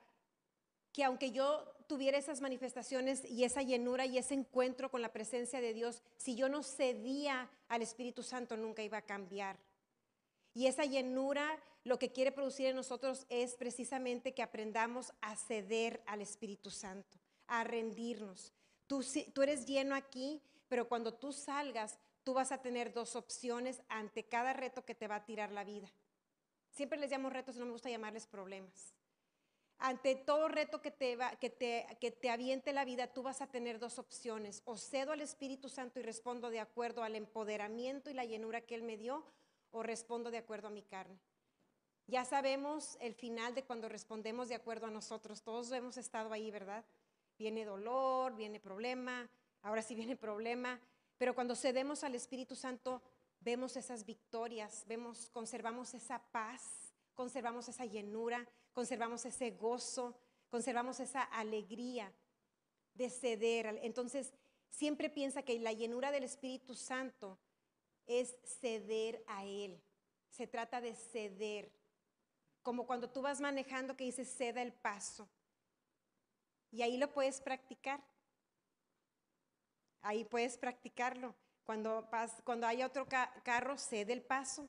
que 0.93 1.05
aunque 1.05 1.31
yo 1.31 1.65
tuviera 1.87 2.19
esas 2.19 2.43
manifestaciones 2.43 3.25
y 3.25 3.45
esa 3.45 3.63
llenura 3.63 4.05
y 4.05 4.19
ese 4.19 4.35
encuentro 4.35 4.91
con 4.91 5.01
la 5.01 5.11
presencia 5.11 5.63
de 5.63 5.73
Dios, 5.73 6.03
si 6.19 6.35
yo 6.35 6.51
no 6.51 6.63
cedía 6.63 7.49
al 7.69 7.81
Espíritu 7.81 8.23
Santo, 8.23 8.59
nunca 8.59 8.83
iba 8.83 8.99
a 8.99 9.07
cambiar. 9.07 9.59
Y 10.53 10.67
esa 10.67 10.85
llenura 10.85 11.49
lo 11.83 11.99
que 11.99 12.13
quiere 12.13 12.31
producir 12.31 12.67
en 12.67 12.77
nosotros 12.77 13.25
es 13.31 13.55
precisamente 13.55 14.35
que 14.35 14.43
aprendamos 14.43 15.15
a 15.23 15.35
ceder 15.35 16.03
al 16.05 16.21
Espíritu 16.21 16.71
Santo, 16.71 17.17
a 17.47 17.65
rendirnos. 17.65 18.53
Tú, 18.87 19.03
tú 19.33 19.41
eres 19.41 19.65
lleno 19.65 19.95
aquí, 19.95 20.43
pero 20.69 20.91
cuando 20.91 21.15
tú 21.15 21.33
salgas, 21.33 21.97
tú 22.23 22.35
vas 22.35 22.53
a 22.53 22.61
tener 22.61 22.93
dos 22.93 23.17
opciones 23.17 23.81
ante 23.89 24.25
cada 24.25 24.53
reto 24.53 24.85
que 24.85 24.95
te 24.95 25.09
va 25.09 25.17
a 25.17 25.25
tirar 25.25 25.53
la 25.53 25.65
vida. 25.65 25.91
Siempre 26.81 26.99
les 26.99 27.11
llamo 27.11 27.29
retos, 27.29 27.59
no 27.59 27.67
me 27.67 27.73
gusta 27.73 27.91
llamarles 27.91 28.27
problemas. 28.27 28.95
Ante 29.77 30.15
todo 30.15 30.49
reto 30.49 30.81
que 30.81 30.91
te, 30.91 31.15
va, 31.15 31.37
que, 31.37 31.51
te, 31.51 31.87
que 32.01 32.11
te 32.11 32.31
aviente 32.31 32.73
la 32.73 32.87
vida, 32.87 33.09
tú 33.09 33.23
vas 33.23 33.43
a 33.43 33.49
tener 33.49 33.79
dos 33.79 33.99
opciones. 33.99 34.63
O 34.65 34.79
cedo 34.79 35.13
al 35.13 35.21
Espíritu 35.21 35.69
Santo 35.69 36.01
y 36.01 36.03
respondo 36.03 36.49
de 36.49 36.59
acuerdo 36.59 37.03
al 37.03 37.17
empoderamiento 37.17 38.09
y 38.09 38.15
la 38.15 38.25
llenura 38.25 38.63
que 38.63 38.75
Él 38.75 38.83
me 38.83 38.97
dio, 38.97 39.27
o 39.73 39.83
respondo 39.83 40.31
de 40.31 40.39
acuerdo 40.39 40.69
a 40.69 40.71
mi 40.71 40.81
carne. 40.81 41.21
Ya 42.07 42.25
sabemos 42.25 42.97
el 43.03 43.13
final 43.13 43.55
de 43.55 43.65
cuando 43.65 43.91
respondemos 43.91 44.49
de 44.49 44.55
acuerdo 44.55 44.87
a 44.87 44.91
nosotros. 44.91 45.43
Todos 45.43 45.71
hemos 45.73 45.99
estado 45.99 46.33
ahí, 46.33 46.51
¿verdad? 46.51 46.83
Viene 47.39 47.67
dolor, 47.67 48.37
viene 48.37 48.59
problema, 48.59 49.29
ahora 49.61 49.83
sí 49.83 49.95
viene 49.95 50.17
problema. 50.17 50.81
Pero 51.19 51.35
cuando 51.35 51.55
cedemos 51.57 52.05
al 52.05 52.15
Espíritu 52.15 52.57
Santo, 52.57 53.03
vemos 53.41 53.77
esas 53.77 54.05
victorias, 54.05 54.85
vemos, 54.87 55.29
conservamos 55.31 55.95
esa 55.95 56.23
paz, 56.31 56.95
conservamos 57.15 57.69
esa 57.69 57.85
llenura, 57.87 58.47
conservamos 58.73 59.25
ese 59.25 59.51
gozo, 59.51 60.19
conservamos 60.49 61.01
esa 61.01 61.23
alegría 61.23 62.13
de 62.95 63.11
ceder. 63.11 63.79
Entonces, 63.83 64.33
siempre 64.69 65.11
piensa 65.11 65.43
que 65.43 65.59
la 65.59 65.73
llenura 65.73 66.11
del 66.11 66.25
Espíritu 66.25 66.75
Santo 66.75 67.39
es 68.07 68.37
ceder 68.61 69.25
a 69.27 69.45
Él. 69.45 69.83
Se 70.31 70.47
trata 70.47 70.81
de 70.81 70.95
ceder. 70.95 71.73
Como 72.63 72.87
cuando 72.87 73.11
tú 73.11 73.23
vas 73.23 73.41
manejando 73.41 73.97
que 73.97 74.05
dices 74.05 74.35
ceda 74.37 74.63
el 74.63 74.73
paso. 74.73 75.29
Y 76.71 76.83
ahí 76.83 76.99
lo 76.99 77.13
puedes 77.13 77.41
practicar. 77.41 78.03
Ahí 80.03 80.25
puedes 80.25 80.57
practicarlo. 80.57 81.35
Cuando, 81.71 82.05
cuando 82.43 82.67
haya 82.67 82.85
otro 82.85 83.07
carro, 83.45 83.79
cede 83.79 84.13
el 84.13 84.23
paso, 84.23 84.69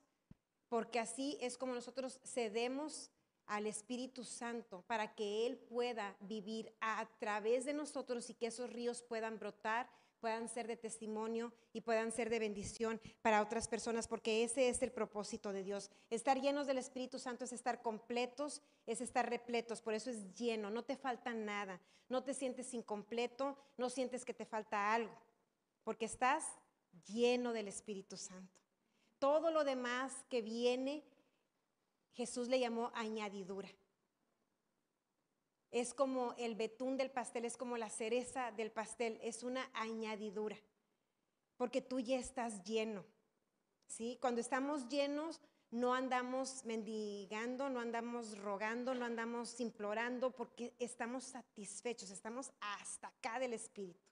porque 0.70 1.00
así 1.00 1.36
es 1.42 1.58
como 1.58 1.74
nosotros 1.74 2.20
cedemos 2.24 3.10
al 3.48 3.66
Espíritu 3.66 4.24
Santo 4.24 4.84
para 4.86 5.16
que 5.16 5.48
Él 5.48 5.58
pueda 5.58 6.16
vivir 6.20 6.72
a 6.80 7.10
través 7.18 7.66
de 7.66 7.74
nosotros 7.74 8.30
y 8.30 8.36
que 8.36 8.46
esos 8.46 8.72
ríos 8.72 9.02
puedan 9.02 9.40
brotar, 9.40 9.90
puedan 10.20 10.48
ser 10.48 10.68
de 10.68 10.78
testimonio 10.78 11.52
y 11.74 11.82
puedan 11.82 12.12
ser 12.12 12.30
de 12.30 12.38
bendición 12.38 13.02
para 13.24 13.42
otras 13.42 13.68
personas, 13.68 14.08
porque 14.08 14.44
ese 14.44 14.70
es 14.70 14.84
el 14.84 14.92
propósito 14.92 15.52
de 15.52 15.64
Dios. 15.64 15.90
Estar 16.12 16.40
llenos 16.40 16.68
del 16.68 16.78
Espíritu 16.78 17.18
Santo 17.18 17.46
es 17.46 17.52
estar 17.52 17.82
completos, 17.82 18.62
es 18.86 19.02
estar 19.02 19.28
repletos, 19.28 19.82
por 19.82 19.96
eso 19.96 20.12
es 20.12 20.36
lleno, 20.36 20.70
no 20.70 20.84
te 20.84 20.96
falta 20.96 21.34
nada, 21.34 21.82
no 22.10 22.24
te 22.24 22.36
sientes 22.36 22.76
incompleto, 22.76 23.58
no 23.76 23.90
sientes 23.90 24.24
que 24.24 24.36
te 24.36 24.46
falta 24.46 24.94
algo, 24.94 25.18
porque 25.84 26.06
estás 26.06 26.46
lleno 27.06 27.54
del 27.54 27.68
Espíritu 27.68 28.18
Santo. 28.18 28.60
Todo 29.20 29.52
lo 29.52 29.64
demás 29.64 30.26
que 30.30 30.42
viene, 30.42 31.04
Jesús 32.14 32.48
le 32.48 32.60
llamó 32.60 32.92
añadidura. 32.96 33.70
Es 35.70 35.94
como 35.94 36.34
el 36.38 36.56
betún 36.56 36.98
del 36.98 37.12
pastel, 37.12 37.46
es 37.46 37.56
como 37.56 37.78
la 37.78 37.90
cereza 37.90 38.52
del 38.52 38.72
pastel, 38.72 39.20
es 39.22 39.44
una 39.44 39.70
añadidura, 39.74 40.58
porque 41.56 41.82
tú 41.82 42.00
ya 42.00 42.18
estás 42.18 42.64
lleno. 42.64 43.06
¿sí? 43.88 44.18
Cuando 44.20 44.42
estamos 44.42 44.90
llenos, 44.90 45.40
no 45.72 45.94
andamos 45.94 46.66
mendigando, 46.66 47.70
no 47.70 47.80
andamos 47.80 48.38
rogando, 48.38 48.94
no 48.94 49.06
andamos 49.06 49.60
implorando, 49.62 50.32
porque 50.32 50.74
estamos 50.80 51.24
satisfechos, 51.24 52.10
estamos 52.10 52.52
hasta 52.60 53.08
acá 53.08 53.40
del 53.40 53.54
Espíritu. 53.54 54.06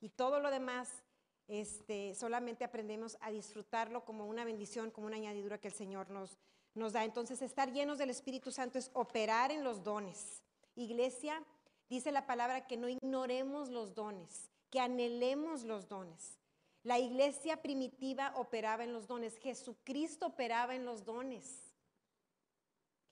Y 0.00 0.10
todo 0.10 0.40
lo 0.40 0.50
demás 0.50 1.02
este, 1.46 2.14
solamente 2.14 2.64
aprendemos 2.64 3.18
a 3.20 3.30
disfrutarlo 3.30 4.04
como 4.04 4.26
una 4.26 4.44
bendición, 4.44 4.90
como 4.90 5.06
una 5.06 5.16
añadidura 5.16 5.58
que 5.58 5.68
el 5.68 5.74
Señor 5.74 6.10
nos, 6.10 6.38
nos 6.74 6.92
da. 6.92 7.04
Entonces, 7.04 7.42
estar 7.42 7.72
llenos 7.72 7.98
del 7.98 8.10
Espíritu 8.10 8.50
Santo 8.50 8.78
es 8.78 8.90
operar 8.94 9.50
en 9.50 9.62
los 9.62 9.82
dones. 9.82 10.42
Iglesia, 10.74 11.42
dice 11.88 12.12
la 12.12 12.26
palabra 12.26 12.66
que 12.66 12.76
no 12.76 12.88
ignoremos 12.88 13.68
los 13.68 13.94
dones, 13.94 14.50
que 14.70 14.80
anhelemos 14.80 15.64
los 15.64 15.88
dones. 15.88 16.38
La 16.82 16.98
iglesia 16.98 17.62
primitiva 17.62 18.32
operaba 18.36 18.84
en 18.84 18.92
los 18.92 19.06
dones, 19.06 19.36
Jesucristo 19.38 20.26
operaba 20.26 20.74
en 20.74 20.84
los 20.84 21.04
dones. 21.04 21.72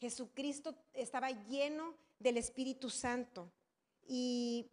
Jesucristo 0.00 0.74
estaba 0.94 1.30
lleno 1.30 1.94
del 2.18 2.36
Espíritu 2.36 2.90
Santo. 2.90 3.50
Y 4.06 4.70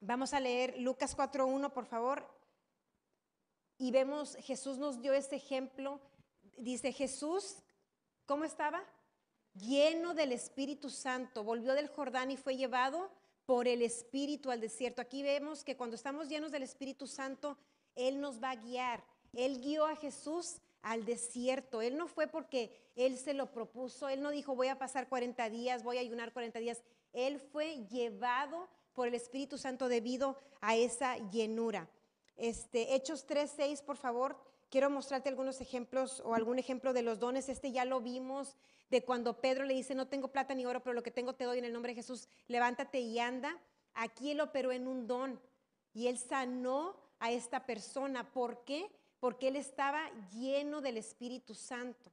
vamos 0.00 0.32
a 0.32 0.40
leer 0.40 0.78
Lucas 0.78 1.16
4.1, 1.16 1.72
por 1.72 1.86
favor 1.86 2.37
y 3.78 3.92
vemos, 3.92 4.36
Jesús 4.40 4.76
nos 4.76 5.00
dio 5.00 5.12
ese 5.12 5.36
ejemplo. 5.36 6.00
Dice 6.56 6.92
Jesús, 6.92 7.62
¿cómo 8.26 8.44
estaba? 8.44 8.82
Lleno 9.54 10.14
del 10.14 10.32
Espíritu 10.32 10.90
Santo. 10.90 11.44
Volvió 11.44 11.74
del 11.74 11.88
Jordán 11.88 12.32
y 12.32 12.36
fue 12.36 12.56
llevado 12.56 13.08
por 13.46 13.68
el 13.68 13.82
Espíritu 13.82 14.50
al 14.50 14.60
desierto. 14.60 15.00
Aquí 15.00 15.22
vemos 15.22 15.62
que 15.62 15.76
cuando 15.76 15.94
estamos 15.94 16.28
llenos 16.28 16.50
del 16.50 16.64
Espíritu 16.64 17.06
Santo, 17.06 17.56
Él 17.94 18.20
nos 18.20 18.42
va 18.42 18.50
a 18.50 18.56
guiar. 18.56 19.04
Él 19.32 19.60
guió 19.60 19.86
a 19.86 19.94
Jesús 19.94 20.60
al 20.82 21.04
desierto. 21.04 21.80
Él 21.80 21.96
no 21.96 22.08
fue 22.08 22.26
porque 22.26 22.90
Él 22.96 23.16
se 23.16 23.32
lo 23.32 23.52
propuso. 23.52 24.08
Él 24.08 24.22
no 24.22 24.30
dijo 24.30 24.56
voy 24.56 24.68
a 24.68 24.78
pasar 24.78 25.08
40 25.08 25.50
días, 25.50 25.84
voy 25.84 25.98
a 25.98 26.00
ayunar 26.00 26.32
40 26.32 26.58
días. 26.58 26.82
Él 27.12 27.38
fue 27.38 27.86
llevado 27.86 28.68
por 28.92 29.06
el 29.06 29.14
Espíritu 29.14 29.56
Santo 29.56 29.88
debido 29.88 30.36
a 30.60 30.74
esa 30.74 31.16
llenura. 31.30 31.88
Este, 32.38 32.94
Hechos 32.94 33.26
3.6, 33.26 33.82
por 33.82 33.96
favor. 33.96 34.38
Quiero 34.70 34.90
mostrarte 34.90 35.28
algunos 35.28 35.60
ejemplos 35.60 36.22
o 36.24 36.34
algún 36.34 36.58
ejemplo 36.58 36.92
de 36.92 37.02
los 37.02 37.18
dones. 37.18 37.48
Este 37.48 37.72
ya 37.72 37.84
lo 37.84 38.00
vimos 38.00 38.56
de 38.90 39.04
cuando 39.04 39.40
Pedro 39.40 39.64
le 39.64 39.74
dice, 39.74 39.94
no 39.94 40.06
tengo 40.06 40.28
plata 40.28 40.54
ni 40.54 40.64
oro, 40.64 40.82
pero 40.82 40.94
lo 40.94 41.02
que 41.02 41.10
tengo 41.10 41.34
te 41.34 41.44
doy 41.44 41.58
en 41.58 41.64
el 41.64 41.72
nombre 41.72 41.92
de 41.92 41.96
Jesús. 41.96 42.28
Levántate 42.46 43.00
y 43.00 43.18
anda. 43.18 43.58
Aquí 43.94 44.30
él 44.30 44.40
operó 44.40 44.70
en 44.70 44.86
un 44.86 45.06
don 45.06 45.40
y 45.92 46.06
él 46.06 46.16
sanó 46.16 46.96
a 47.18 47.32
esta 47.32 47.66
persona. 47.66 48.30
¿Por 48.30 48.64
qué? 48.64 48.88
Porque 49.18 49.48
él 49.48 49.56
estaba 49.56 50.08
lleno 50.32 50.80
del 50.80 50.96
Espíritu 50.96 51.54
Santo. 51.54 52.12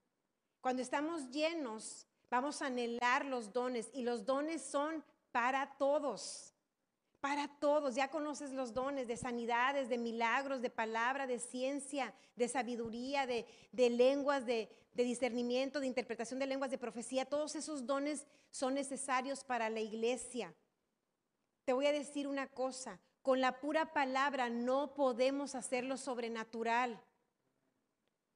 Cuando 0.60 0.82
estamos 0.82 1.30
llenos, 1.30 2.08
vamos 2.32 2.64
a 2.64 2.68
anhelar 2.68 3.26
los 3.26 3.54
dones 3.54 3.92
y 3.94 4.02
los 4.02 4.26
dones 4.26 4.64
son 4.64 5.04
para 5.32 5.78
todos 5.78 6.55
para 7.26 7.48
todos. 7.48 7.96
Ya 7.96 8.10
conoces 8.10 8.52
los 8.52 8.72
dones 8.72 9.08
de 9.08 9.18
sanidades, 9.18 9.90
de 9.90 9.98
milagros, 9.98 10.62
de 10.62 10.70
palabra, 10.70 11.26
de 11.26 11.40
ciencia, 11.40 12.14
de 12.36 12.48
sabiduría, 12.48 13.26
de, 13.26 13.48
lenguas, 13.90 14.46
de, 14.46 14.70
discernimiento, 14.94 15.80
de 15.80 15.88
interpretación 15.88 16.40
de 16.40 16.46
lenguas, 16.46 16.70
de 16.70 16.78
profecía. 16.78 17.26
Todos 17.26 17.56
esos 17.56 17.88
dones 17.88 18.28
son 18.52 18.76
necesarios 18.76 19.44
para 19.44 19.72
la 19.72 19.80
iglesia. 19.80 20.54
Te 21.64 21.74
voy 21.74 21.88
a 21.88 21.92
decir 21.92 22.28
una 22.28 22.46
cosa, 22.46 23.00
Con 23.24 23.42
la 23.42 23.60
pura 23.60 23.92
palabra 23.92 24.52
no 24.52 24.94
podemos 24.94 25.56
hacer 25.56 25.84
lo 25.84 25.98
sobrenatural. 25.98 27.02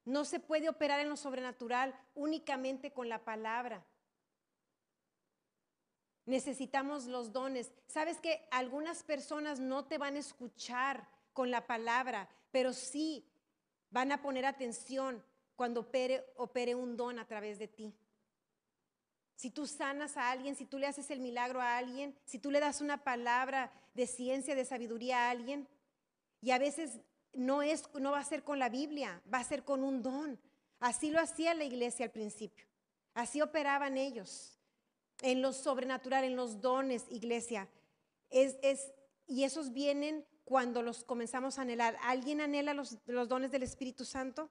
No 0.04 0.24
se 0.24 0.40
puede 0.40 0.68
operar 0.68 0.98
en 0.98 1.08
lo 1.08 1.16
sobrenatural 1.16 1.94
únicamente 2.16 2.92
con 2.92 3.08
la 3.08 3.20
palabra. 3.20 3.86
Necesitamos 6.26 7.06
los 7.06 7.32
dones. 7.32 7.72
Sabes 7.86 8.18
que 8.18 8.46
algunas 8.50 9.02
personas 9.02 9.58
no 9.58 9.86
te 9.86 9.98
van 9.98 10.16
a 10.16 10.20
escuchar 10.20 11.08
con 11.32 11.50
la 11.50 11.66
palabra, 11.66 12.28
pero 12.50 12.72
sí 12.72 13.24
van 13.90 14.12
a 14.12 14.22
poner 14.22 14.44
atención 14.44 15.22
cuando 15.56 15.80
opere, 15.80 16.74
un 16.74 16.96
don 16.96 17.18
a 17.18 17.26
través 17.26 17.58
de 17.58 17.68
ti. 17.68 17.94
Si 19.34 19.50
tú 19.50 19.66
sanas 19.66 20.16
a 20.16 20.30
alguien, 20.30 20.54
si 20.54 20.66
tú 20.66 20.78
le 20.78 20.86
haces 20.86 21.10
el 21.10 21.20
milagro 21.20 21.60
a 21.60 21.78
alguien, 21.78 22.16
si 22.24 22.38
tú 22.38 22.50
le 22.50 22.60
das 22.60 22.80
una 22.80 23.04
palabra 23.04 23.72
de 23.94 24.06
ciencia, 24.06 24.54
de 24.54 24.64
sabiduría 24.64 25.26
a 25.26 25.30
alguien, 25.30 25.66
y 26.42 26.50
a 26.50 26.58
veces 26.58 27.00
no, 27.32 27.62
es, 27.62 27.84
no 27.94 28.12
va 28.12 28.20
a 28.20 28.24
ser 28.24 28.44
con 28.44 28.58
la 28.58 28.68
Biblia, 28.68 29.22
va 29.32 29.38
a 29.38 29.44
ser 29.44 29.64
con 29.64 29.82
un 29.82 30.02
don. 30.02 30.38
Así 30.78 31.10
lo 31.10 31.20
hacía 31.20 31.54
la 31.54 31.64
iglesia 31.64 32.06
al 32.06 32.12
principio. 32.12 32.66
Así 33.14 33.42
operaban 33.42 33.96
ellos 33.98 34.59
en 35.22 35.42
lo 35.42 35.52
sobrenatural, 35.52 36.24
en 36.24 36.36
los 36.36 36.60
dones, 36.60 37.04
iglesia. 37.10 37.68
Es, 38.30 38.56
es, 38.62 38.92
y 39.26 39.44
esos 39.44 39.72
vienen 39.72 40.24
cuando 40.44 40.82
los 40.82 41.04
comenzamos 41.04 41.58
a 41.58 41.62
anhelar. 41.62 41.96
¿Alguien 42.02 42.40
anhela 42.40 42.74
los, 42.74 42.98
dones 43.06 43.50
del 43.50 43.62
Espíritu 43.62 44.04
Santo? 44.04 44.50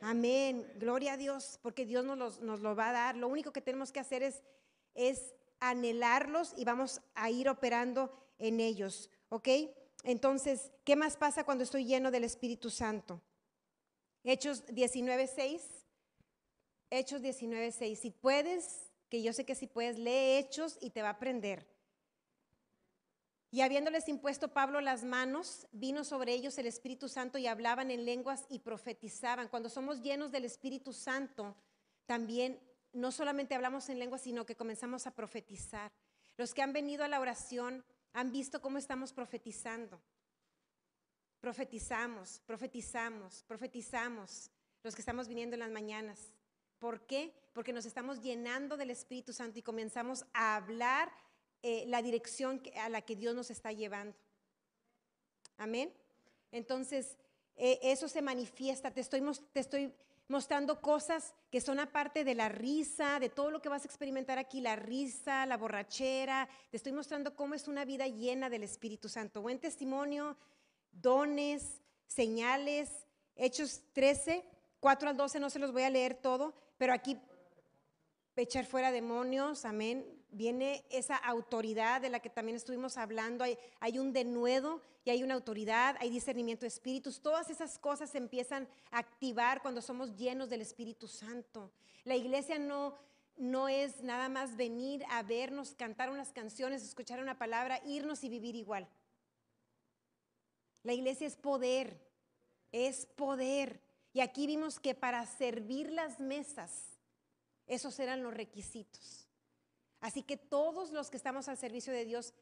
Amén. 0.00 0.70
Gloria 0.76 1.14
a 1.14 1.16
Dios, 1.16 1.58
porque 1.62 1.86
Dios 1.86 2.04
nos, 2.04 2.18
los, 2.18 2.40
nos 2.40 2.60
lo 2.60 2.76
va 2.76 2.90
a 2.90 2.92
dar. 2.92 3.16
Lo 3.16 3.28
único 3.28 3.52
que 3.52 3.60
tenemos 3.60 3.90
que 3.90 4.00
hacer 4.00 4.22
es, 4.22 4.42
es 4.94 5.34
anhelarlos 5.60 6.52
y 6.56 6.64
vamos 6.64 7.00
a 7.14 7.30
ir 7.30 7.48
operando 7.48 8.12
en 8.38 8.60
ellos. 8.60 9.10
¿Ok? 9.30 9.48
Entonces, 10.04 10.70
¿qué 10.84 10.96
más 10.96 11.16
pasa 11.16 11.44
cuando 11.44 11.64
estoy 11.64 11.84
lleno 11.84 12.10
del 12.10 12.24
Espíritu 12.24 12.70
Santo? 12.70 13.20
Hechos 14.24 14.64
19.6. 14.66 15.60
Hechos 16.90 17.22
19.6. 17.22 17.96
Si 17.96 18.10
puedes, 18.10 18.87
que 19.08 19.22
yo 19.22 19.32
sé 19.32 19.44
que 19.44 19.54
si 19.54 19.66
puedes, 19.66 19.98
lee 19.98 20.38
Hechos 20.38 20.78
y 20.80 20.90
te 20.90 21.02
va 21.02 21.08
a 21.08 21.12
aprender. 21.12 21.66
Y 23.50 23.62
habiéndoles 23.62 24.08
impuesto 24.08 24.52
Pablo 24.52 24.80
las 24.82 25.04
manos, 25.04 25.66
vino 25.72 26.04
sobre 26.04 26.34
ellos 26.34 26.58
el 26.58 26.66
Espíritu 26.66 27.08
Santo 27.08 27.38
y 27.38 27.46
hablaban 27.46 27.90
en 27.90 28.04
lenguas 28.04 28.44
y 28.50 28.58
profetizaban. 28.58 29.48
Cuando 29.48 29.70
somos 29.70 30.02
llenos 30.02 30.30
del 30.32 30.44
Espíritu 30.44 30.92
Santo, 30.92 31.56
también 32.04 32.60
no 32.92 33.10
solamente 33.10 33.54
hablamos 33.54 33.88
en 33.88 33.98
lenguas, 33.98 34.22
sino 34.22 34.44
que 34.44 34.56
comenzamos 34.56 35.06
a 35.06 35.14
profetizar. 35.14 35.90
Los 36.36 36.52
que 36.52 36.62
han 36.62 36.74
venido 36.74 37.04
a 37.04 37.08
la 37.08 37.20
oración 37.20 37.84
han 38.12 38.32
visto 38.32 38.60
cómo 38.60 38.76
estamos 38.76 39.14
profetizando. 39.14 39.98
Profetizamos, 41.40 42.40
profetizamos, 42.46 43.44
profetizamos 43.44 44.50
los 44.82 44.94
que 44.94 45.02
estamos 45.02 45.26
viniendo 45.26 45.54
en 45.54 45.60
las 45.60 45.70
mañanas. 45.70 46.34
¿Por 46.78 47.06
qué? 47.06 47.34
Porque 47.52 47.72
nos 47.72 47.86
estamos 47.86 48.22
llenando 48.22 48.76
del 48.76 48.90
Espíritu 48.90 49.32
Santo 49.32 49.58
y 49.58 49.62
comenzamos 49.62 50.24
a 50.32 50.56
hablar 50.56 51.10
eh, 51.62 51.84
la 51.88 52.02
dirección 52.02 52.62
a 52.80 52.88
la 52.88 53.02
que 53.02 53.16
Dios 53.16 53.34
nos 53.34 53.50
está 53.50 53.72
llevando. 53.72 54.16
Amén. 55.56 55.92
Entonces, 56.52 57.16
eh, 57.56 57.80
eso 57.82 58.08
se 58.08 58.22
manifiesta. 58.22 58.92
Te 58.92 59.00
estoy, 59.00 59.22
te 59.52 59.60
estoy 59.60 59.92
mostrando 60.28 60.80
cosas 60.80 61.34
que 61.50 61.60
son 61.60 61.80
aparte 61.80 62.22
de 62.22 62.34
la 62.34 62.48
risa, 62.48 63.18
de 63.18 63.28
todo 63.28 63.50
lo 63.50 63.60
que 63.60 63.68
vas 63.68 63.82
a 63.82 63.86
experimentar 63.86 64.38
aquí, 64.38 64.60
la 64.60 64.76
risa, 64.76 65.46
la 65.46 65.56
borrachera. 65.56 66.48
Te 66.70 66.76
estoy 66.76 66.92
mostrando 66.92 67.34
cómo 67.34 67.54
es 67.54 67.66
una 67.66 67.84
vida 67.84 68.06
llena 68.06 68.48
del 68.48 68.62
Espíritu 68.62 69.08
Santo. 69.08 69.42
Buen 69.42 69.58
testimonio, 69.58 70.36
dones, 70.92 71.80
señales. 72.06 73.06
Hechos 73.34 73.82
13, 73.92 74.44
4 74.80 75.08
al 75.08 75.16
12, 75.16 75.40
no 75.40 75.50
se 75.50 75.58
los 75.58 75.72
voy 75.72 75.82
a 75.82 75.90
leer 75.90 76.14
todo, 76.14 76.54
pero 76.78 76.92
aquí 76.92 77.18
echar 78.42 78.64
fuera 78.64 78.90
demonios, 78.92 79.64
amén. 79.64 80.06
Viene 80.30 80.84
esa 80.90 81.16
autoridad 81.16 82.00
de 82.00 82.10
la 82.10 82.20
que 82.20 82.30
también 82.30 82.56
estuvimos 82.56 82.96
hablando. 82.96 83.44
Hay, 83.80 83.98
un 83.98 84.12
denuedo 84.12 84.82
y 85.04 85.10
hay 85.10 85.22
una 85.22 85.34
autoridad, 85.34 85.96
hay 86.00 86.10
discernimiento 86.10 86.62
de 86.62 86.68
espíritus. 86.68 87.20
Todas 87.20 87.50
esas 87.50 87.78
cosas 87.78 88.10
se 88.10 88.18
empiezan 88.18 88.68
a 88.90 88.98
activar 88.98 89.62
cuando 89.62 89.82
somos 89.82 90.16
llenos 90.16 90.50
del 90.50 90.60
Espíritu 90.60 91.08
Santo. 91.08 91.72
La 92.04 92.14
iglesia 92.14 92.58
no, 92.58 92.94
no 93.36 93.68
es 93.68 94.02
nada 94.02 94.28
más 94.28 94.56
venir 94.56 95.02
a 95.08 95.22
vernos, 95.22 95.74
cantar 95.74 96.10
unas 96.10 96.32
canciones, 96.32 96.82
escuchar 96.82 97.20
una 97.20 97.38
palabra, 97.38 97.80
irnos 97.86 98.22
y 98.22 98.28
vivir 98.28 98.54
igual. 98.54 98.86
La 100.82 100.92
iglesia 100.92 101.26
es 101.26 101.36
poder, 101.36 101.98
es 102.70 103.06
poder. 103.06 103.80
Y 104.18 104.20
aquí 104.20 104.48
vimos 104.48 104.80
que 104.80 104.96
para 104.96 105.24
servir 105.26 105.92
las 105.92 106.18
mesas, 106.18 106.98
esos 107.68 108.00
eran 108.00 108.20
los 108.24 108.34
requisitos. 108.34 109.28
Así 110.00 110.24
que 110.24 110.36
todos 110.36 110.90
los 110.90 111.08
que 111.08 111.16
estamos 111.16 111.46
al 111.46 111.56
servicio 111.56 111.92
de 111.92 112.04
Dios 112.04 112.34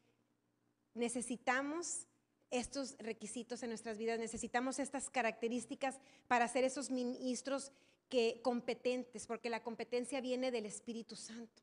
necesitamos 0.95 2.07
estos 2.51 2.97
requisitos 2.97 3.63
en 3.63 3.69
nuestras 3.69 3.99
vidas, 3.99 4.19
necesitamos 4.19 4.79
estas 4.79 5.11
características 5.11 6.01
para 6.29 6.49
ser 6.49 6.65
esos 6.65 6.91
ministros 6.91 7.73
que 8.09 8.41
competentes, 8.43 9.27
porque 9.27 9.51
la 9.51 9.63
competencia 9.63 10.23
viene 10.23 10.51
del 10.51 10.65
Espíritu 10.65 11.15
Santo. 11.15 11.63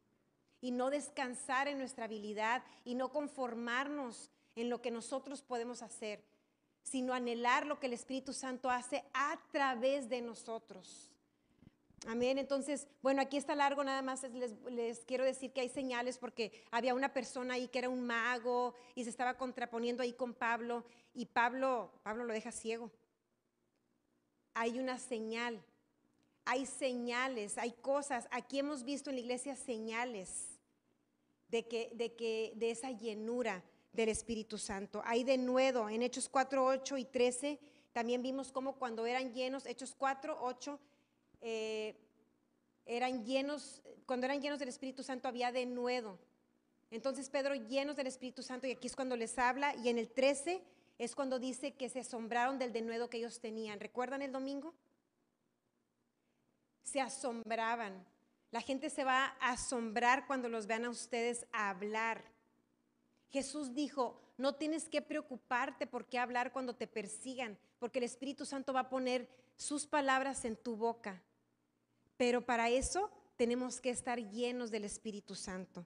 Y 0.61 0.69
no 0.69 0.91
descansar 0.91 1.67
en 1.67 1.79
nuestra 1.79 2.05
habilidad 2.05 2.63
y 2.85 2.93
no 2.93 3.11
conformarnos 3.11 4.29
en 4.55 4.69
lo 4.69 4.79
que 4.79 4.91
nosotros 4.91 5.41
podemos 5.41 5.81
hacer, 5.81 6.23
sino 6.83 7.13
anhelar 7.13 7.65
lo 7.65 7.79
que 7.79 7.87
el 7.87 7.93
Espíritu 7.93 8.33
Santo 8.33 8.69
hace 8.69 9.03
a 9.13 9.39
través 9.51 10.09
de 10.09 10.21
nosotros. 10.21 11.09
Amén. 12.05 12.37
Entonces, 12.37 12.87
bueno, 13.01 13.21
aquí 13.21 13.37
está 13.37 13.55
largo, 13.55 13.83
nada 13.83 14.01
más 14.01 14.23
les, 14.69 15.05
quiero 15.05 15.23
decir 15.23 15.53
que 15.53 15.61
hay 15.61 15.69
señales 15.69 16.17
porque 16.17 16.51
había 16.69 16.93
una 16.93 17.13
persona 17.13 17.53
ahí 17.53 17.69
que 17.69 17.79
era 17.79 17.89
un 17.89 18.05
mago 18.05 18.73
y 18.93 19.05
se 19.05 19.09
estaba 19.09 19.37
contraponiendo 19.37 20.03
ahí 20.03 20.11
con 20.11 20.33
Pablo 20.33 20.83
y 21.13 21.25
Pablo, 21.25 21.91
Pablo 22.03 22.25
lo 22.25 22.33
deja 22.33 22.51
ciego. 22.51 22.91
Hay 24.53 24.79
una 24.79 24.99
señal, 24.99 25.63
hay 26.43 26.65
señales, 26.65 27.57
hay 27.57 27.71
cosas. 27.71 28.27
Aquí 28.31 28.59
hemos 28.59 28.83
visto 28.83 29.09
en 29.09 29.15
la 29.15 29.21
iglesia 29.21 29.55
señales 29.55 30.59
de 31.47 31.65
que, 31.67 31.91
de 31.95 32.13
que, 32.15 32.51
de 32.57 32.71
esa 32.71 32.91
llenura 32.91 33.63
del 33.93 34.09
Espíritu 34.09 34.57
Santo. 34.57 35.01
Hay 35.05 35.23
de 35.23 35.37
nuevo 35.37 35.87
en 35.87 36.01
Hechos 36.01 36.27
4, 36.27 36.65
8 36.65 36.97
y 36.97 37.05
13, 37.05 37.59
también 37.93 38.21
vimos 38.23 38.51
cómo 38.51 38.75
cuando 38.75 39.05
eran 39.05 39.33
llenos, 39.33 39.65
Hechos 39.65 39.95
4, 39.97 40.37
8, 40.41 40.79
eh, 41.41 41.95
eran 42.85 43.23
llenos, 43.23 43.81
cuando 44.05 44.25
eran 44.25 44.41
llenos 44.41 44.59
del 44.59 44.69
Espíritu 44.69 45.03
Santo 45.03 45.27
había 45.27 45.51
de 45.51 45.65
nuevo. 45.65 46.17
Entonces 46.89 47.29
Pedro 47.29 47.55
llenos 47.55 47.95
del 47.95 48.07
Espíritu 48.07 48.43
Santo 48.43 48.67
y 48.67 48.71
aquí 48.71 48.87
es 48.87 48.95
cuando 48.95 49.15
les 49.15 49.37
habla 49.37 49.75
y 49.75 49.89
en 49.89 49.97
el 49.97 50.09
13 50.09 50.61
es 50.97 51.15
cuando 51.15 51.39
dice 51.39 51.73
que 51.73 51.89
se 51.89 51.99
asombraron 51.99 52.59
del 52.59 52.71
denuedo 52.71 53.09
que 53.09 53.17
ellos 53.17 53.39
tenían. 53.39 53.79
¿Recuerdan 53.79 54.21
el 54.21 54.31
domingo? 54.31 54.73
Se 56.83 57.01
asombraban. 57.01 58.05
La 58.51 58.61
gente 58.61 58.91
se 58.91 59.03
va 59.03 59.35
a 59.39 59.51
asombrar 59.53 60.27
cuando 60.27 60.49
los 60.49 60.67
vean 60.67 60.85
a 60.85 60.91
ustedes 60.91 61.47
hablar. 61.51 62.32
Jesús 63.33 63.73
dijo, 63.73 64.21
no 64.37 64.53
tienes 64.53 64.87
que 64.87 65.01
preocuparte 65.01 65.87
por 65.87 66.05
qué 66.05 66.19
hablar 66.19 66.53
cuando 66.53 66.75
te 66.75 66.85
persigan, 66.85 67.57
porque 67.79 67.97
el 67.97 68.05
Espíritu 68.05 68.45
Santo 68.45 68.73
va 68.73 68.81
a 68.81 68.89
poner 68.89 69.27
sus 69.55 69.87
palabras 69.87 70.45
en 70.45 70.55
tu 70.55 70.75
boca. 70.75 71.19
Pero 72.15 72.45
para 72.45 72.69
eso 72.69 73.09
tenemos 73.35 73.81
que 73.81 73.89
estar 73.89 74.19
llenos 74.19 74.69
del 74.69 74.85
Espíritu 74.85 75.33
Santo. 75.33 75.83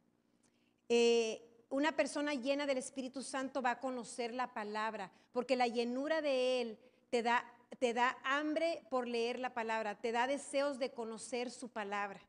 Eh, 0.90 1.66
una 1.70 1.96
persona 1.96 2.34
llena 2.34 2.66
del 2.66 2.80
Espíritu 2.80 3.24
Santo 3.24 3.62
va 3.62 3.72
a 3.72 3.80
conocer 3.80 4.34
la 4.34 4.54
palabra, 4.54 5.10
porque 5.32 5.56
la 5.56 5.68
llenura 5.68 6.22
de 6.22 6.60
Él 6.60 6.78
te 7.10 7.24
da, 7.24 7.46
te 7.80 7.94
da 7.94 8.18
hambre 8.26 8.84
por 8.90 9.08
leer 9.08 9.40
la 9.40 9.54
palabra, 9.54 9.96
te 9.96 10.12
da 10.12 10.28
deseos 10.28 10.80
de 10.80 10.92
conocer 10.92 11.50
su 11.50 11.70
palabra. 11.70 12.20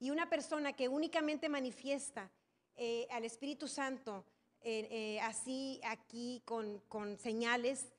Y 0.00 0.08
una 0.08 0.30
persona 0.30 0.72
que 0.72 0.88
únicamente 0.88 1.50
manifiesta 1.50 2.30
eh, 2.78 3.06
al 3.10 3.24
Espíritu 3.24 3.68
Santo 3.68 4.24
eh, 4.62 5.20
así 5.22 5.80
aquí 5.84 6.42
con, 6.44 6.80
con 6.88 7.18
señales, 7.18 7.92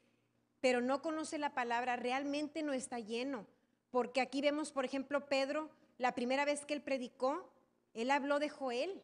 pero 0.61 0.81
no 0.81 1.01
conoce 1.01 1.37
la 1.37 1.53
palabra, 1.53 1.95
realmente 1.95 2.63
no 2.63 2.73
está 2.73 2.99
lleno 2.99 3.45
porque 3.91 4.21
aquí 4.21 4.41
vemos, 4.41 4.71
por 4.71 4.85
ejemplo, 4.85 5.27
Pedro, 5.27 5.69
la 5.97 6.13
primera 6.13 6.45
vez 6.45 6.65
que 6.65 6.73
él 6.73 6.81
predicó, 6.81 7.51
él 7.93 8.11
habló 8.11 8.39
de 8.39 8.49
Joel. 8.49 9.03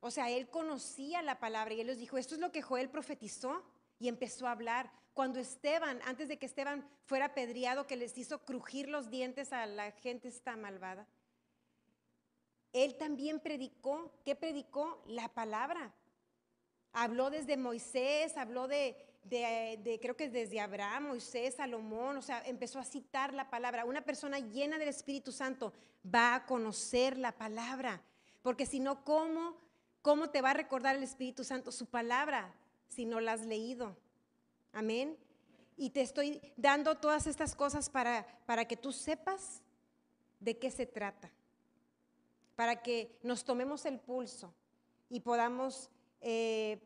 O 0.00 0.10
sea, 0.10 0.30
él 0.30 0.48
conocía 0.48 1.22
la 1.22 1.40
palabra 1.40 1.74
y 1.74 1.80
él 1.80 1.88
les 1.88 1.98
dijo, 1.98 2.18
esto 2.18 2.36
es 2.36 2.40
lo 2.40 2.52
que 2.52 2.62
Joel 2.62 2.88
profetizó 2.88 3.64
y 3.98 4.08
empezó 4.08 4.46
a 4.46 4.52
hablar. 4.52 4.92
Cuando 5.14 5.40
Esteban, 5.40 6.00
antes 6.04 6.28
de 6.28 6.38
que 6.38 6.46
Esteban 6.46 6.88
fuera 7.04 7.26
apedreado, 7.26 7.88
que 7.88 7.96
les 7.96 8.16
hizo 8.16 8.44
crujir 8.44 8.88
los 8.88 9.10
dientes 9.10 9.52
a 9.52 9.66
la 9.66 9.90
gente 9.90 10.28
esta 10.28 10.56
malvada, 10.56 11.08
él 12.72 12.96
también 12.96 13.40
predicó, 13.40 14.12
¿qué 14.24 14.34
predicó? 14.34 15.02
La 15.06 15.28
palabra. 15.28 15.92
habló 16.92 17.30
desde 17.30 17.56
Moisés, 17.56 18.36
habló 18.36 18.66
de, 18.66 18.96
creo 20.00 20.16
que 20.16 20.28
desde 20.28 20.60
Abraham, 20.60 21.08
Moisés, 21.08 21.54
Salomón, 21.56 22.16
o 22.16 22.22
sea, 22.22 22.42
empezó 22.46 22.78
a 22.78 22.84
citar 22.84 23.34
la 23.34 23.50
palabra. 23.50 23.84
Una 23.84 24.04
persona 24.04 24.38
llena 24.38 24.78
del 24.78 24.88
Espíritu 24.88 25.32
Santo 25.32 25.72
va 26.04 26.34
a 26.34 26.46
conocer 26.46 27.18
la 27.18 27.32
palabra, 27.32 28.02
porque 28.42 28.66
si 28.66 28.80
no, 28.80 29.04
¿cómo, 29.04 29.56
¿cómo 30.02 30.30
te 30.30 30.42
va 30.42 30.50
a 30.50 30.54
recordar 30.54 30.96
el 30.96 31.02
Espíritu 31.02 31.44
Santo 31.44 31.72
su 31.72 31.86
palabra 31.86 32.54
si 32.88 33.04
no 33.04 33.20
la 33.20 33.32
has 33.32 33.46
leído? 33.46 33.96
Amén. 34.72 35.16
Y 35.76 35.90
te 35.90 36.00
estoy 36.00 36.40
dando 36.56 36.96
todas 36.96 37.26
estas 37.26 37.54
cosas 37.54 37.88
para, 37.88 38.26
para 38.46 38.66
que 38.66 38.76
tú 38.76 38.92
sepas 38.92 39.62
de 40.40 40.58
qué 40.58 40.70
se 40.70 40.86
trata, 40.86 41.30
para 42.58 42.82
que 42.82 43.16
nos 43.22 43.44
tomemos 43.44 43.84
el 43.86 44.00
pulso 44.00 44.52
y 45.08 45.20
podamos, 45.20 45.90
eh, 46.20 46.80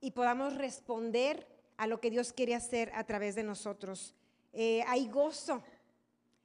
y 0.00 0.12
podamos 0.12 0.56
responder 0.56 1.46
a 1.76 1.86
lo 1.86 2.00
que 2.00 2.08
Dios 2.08 2.32
quiere 2.32 2.54
hacer 2.54 2.90
a 2.94 3.04
través 3.04 3.34
de 3.34 3.42
nosotros. 3.42 4.14
Eh, 4.54 4.82
hay 4.86 5.06
gozo. 5.06 5.62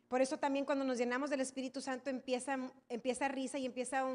Por 0.10 0.19
eso 0.19 0.38
también 0.38 0.65
cuando 0.65 0.84
nos 0.84 0.98
llenamos 0.98 1.30
del 1.30 1.39
Espíritu 1.39 1.80
Santo 1.80 2.10
empieza, 2.10 2.58
empieza 2.89 3.30
risa 3.30 3.58
y 3.58 3.65
empieza 3.65 4.06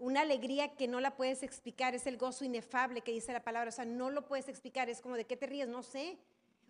una 0.00 0.22
alegría 0.22 0.74
que 0.74 0.88
no 0.88 0.98
la 0.98 1.14
puedes 1.14 1.44
explicar. 1.44 1.94
Es 1.94 2.08
el 2.08 2.16
gozo 2.16 2.44
inefable 2.44 3.02
que 3.02 3.12
dice 3.12 3.32
la 3.32 3.44
palabra. 3.44 3.68
O 3.68 3.72
sea, 3.72 3.84
no 3.84 4.10
lo 4.10 4.26
puedes 4.26 4.48
explicar. 4.48 4.90
Es 4.90 5.00
como 5.00 5.14
de 5.14 5.24
qué 5.24 5.36
te 5.36 5.46
ríes, 5.46 5.68
no 5.68 5.84
sé. 5.84 6.18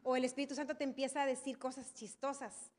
O 0.03 0.15
el 0.15 0.27
Espíritu 0.27 0.55
Santo 0.55 0.77
te 0.77 0.85
empieza 0.85 1.23
a 1.23 1.27
decir 1.27 1.59
cosas 1.59 1.95
chistosas 1.95 2.71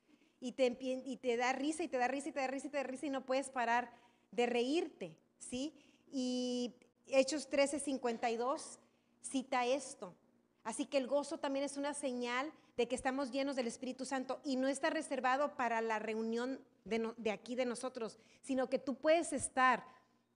y 0.43 0.51
te, 0.51 1.37
da 1.37 1.53
risa 1.53 1.83
y 1.83 1.87
te 1.87 1.97
da 1.97 2.07
risa 2.09 2.27
y 2.27 2.31
te 2.33 2.41
da 2.41 2.47
risa 2.47 2.67
y 2.67 2.69
te 2.69 2.77
da 2.77 2.83
risa 2.83 3.05
y 3.05 3.09
no 3.09 3.25
puedes 3.25 3.49
parar 3.49 3.89
de 4.31 4.45
reírte, 4.45 5.15
¿sí? 5.39 5.73
Y 6.11 6.75
Hechos 7.07 7.49
13:52 7.49 8.77
cita 9.21 9.65
esto. 9.65 10.13
Así 10.65 10.85
que 10.85 10.97
el 10.97 11.07
gozo 11.07 11.37
también 11.37 11.63
es 11.63 11.77
una 11.77 11.93
señal 11.93 12.51
de 12.75 12.89
que 12.89 12.95
estamos 12.95 13.31
llenos 13.31 13.55
del 13.55 13.67
Espíritu 13.67 14.03
Santo 14.03 14.41
y 14.43 14.57
no 14.57 14.67
está 14.67 14.89
reservado 14.89 15.55
para 15.55 15.79
la 15.81 15.99
reunión 15.99 16.59
de, 16.83 17.31
aquí 17.31 17.55
de 17.55 17.65
nosotros, 17.65 18.19
sino 18.41 18.69
que 18.69 18.79
tú 18.79 18.95
puedes 18.95 19.31
estar 19.31 19.85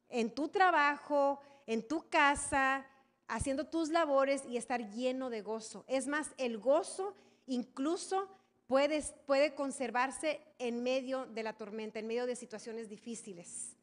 en 0.07 0.33
tu 0.33 0.47
trabajo, 0.47 1.41
en 1.65 1.85
tu 1.85 2.07
casa, 2.07 2.85
haciendo 3.27 3.65
tus 3.67 3.89
labores 3.89 4.45
y 4.45 4.55
estar 4.55 4.89
lleno 4.91 5.29
de 5.29 5.41
gozo. 5.41 5.83
Es 5.87 6.07
más, 6.07 6.29
el 6.37 6.59
gozo 6.59 7.13
incluso 7.45 8.29
puede, 8.67 9.55
conservarse 9.55 10.41
en 10.59 10.83
medio 10.83 11.25
de 11.25 11.43
la 11.43 11.53
tormenta, 11.53 11.99
en 11.99 12.07
medio 12.07 12.25
de 12.25 12.35
situaciones 12.35 12.89
difíciles. 12.89 13.75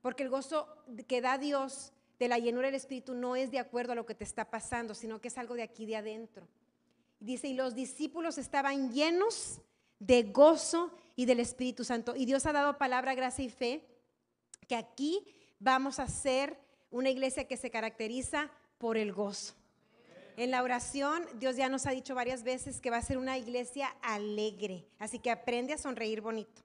Porque 0.00 0.22
el 0.22 0.30
gozo 0.30 0.68
que 1.08 1.20
da 1.20 1.38
Dios 1.38 1.92
de 2.18 2.28
la 2.28 2.38
llenura 2.38 2.68
del 2.68 2.76
Espíritu 2.76 3.14
no 3.14 3.36
es 3.36 3.50
de 3.50 3.58
acuerdo 3.58 3.92
a 3.92 3.96
lo 3.96 4.06
que 4.06 4.14
te 4.14 4.24
está 4.24 4.48
pasando, 4.50 4.94
sino 4.94 5.20
que 5.20 5.28
es 5.28 5.38
algo 5.38 5.54
de 5.54 5.62
aquí 5.62 5.84
de 5.86 5.96
adentro. 5.96 6.46
Dice, 7.18 7.48
y 7.48 7.54
los 7.54 7.74
discípulos 7.74 8.38
estaban 8.38 8.92
llenos 8.92 9.60
de 9.98 10.22
gozo 10.22 10.92
y 11.16 11.26
del 11.26 11.40
Espíritu 11.40 11.84
Santo. 11.84 12.14
Y 12.14 12.26
Dios 12.26 12.46
ha 12.46 12.52
dado 12.52 12.78
palabra, 12.78 13.14
gracia 13.14 13.44
y 13.44 13.50
fe, 13.50 13.84
que 14.68 14.76
aquí 14.76 15.26
vamos 15.58 15.98
a 15.98 16.06
ser 16.06 16.58
una 16.90 17.10
iglesia 17.10 17.48
que 17.48 17.56
se 17.56 17.70
caracteriza 17.70 18.50
por 18.78 18.96
el 18.96 19.12
gozo. 19.12 19.54
En 20.36 20.50
la 20.50 20.62
oración, 20.62 21.26
Dios 21.38 21.56
ya 21.56 21.70
nos 21.70 21.86
ha 21.86 21.92
dicho 21.92 22.14
varias 22.14 22.42
veces 22.42 22.80
que 22.80 22.90
va 22.90 22.98
a 22.98 23.02
ser 23.02 23.16
una 23.16 23.38
iglesia 23.38 23.88
alegre. 24.02 24.86
Así 24.98 25.18
que 25.18 25.30
aprende 25.30 25.72
a 25.72 25.78
sonreír 25.78 26.20
bonito. 26.20 26.62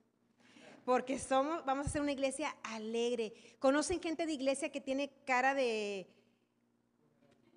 Porque 0.84 1.18
somos, 1.18 1.64
vamos 1.64 1.88
a 1.88 1.90
ser 1.90 2.02
una 2.02 2.12
iglesia 2.12 2.56
alegre. 2.64 3.34
¿Conocen 3.60 4.02
gente 4.02 4.26
de 4.26 4.34
iglesia 4.34 4.72
que 4.72 4.82
tiene 4.82 5.10
cara 5.26 5.54
de... 5.54 6.08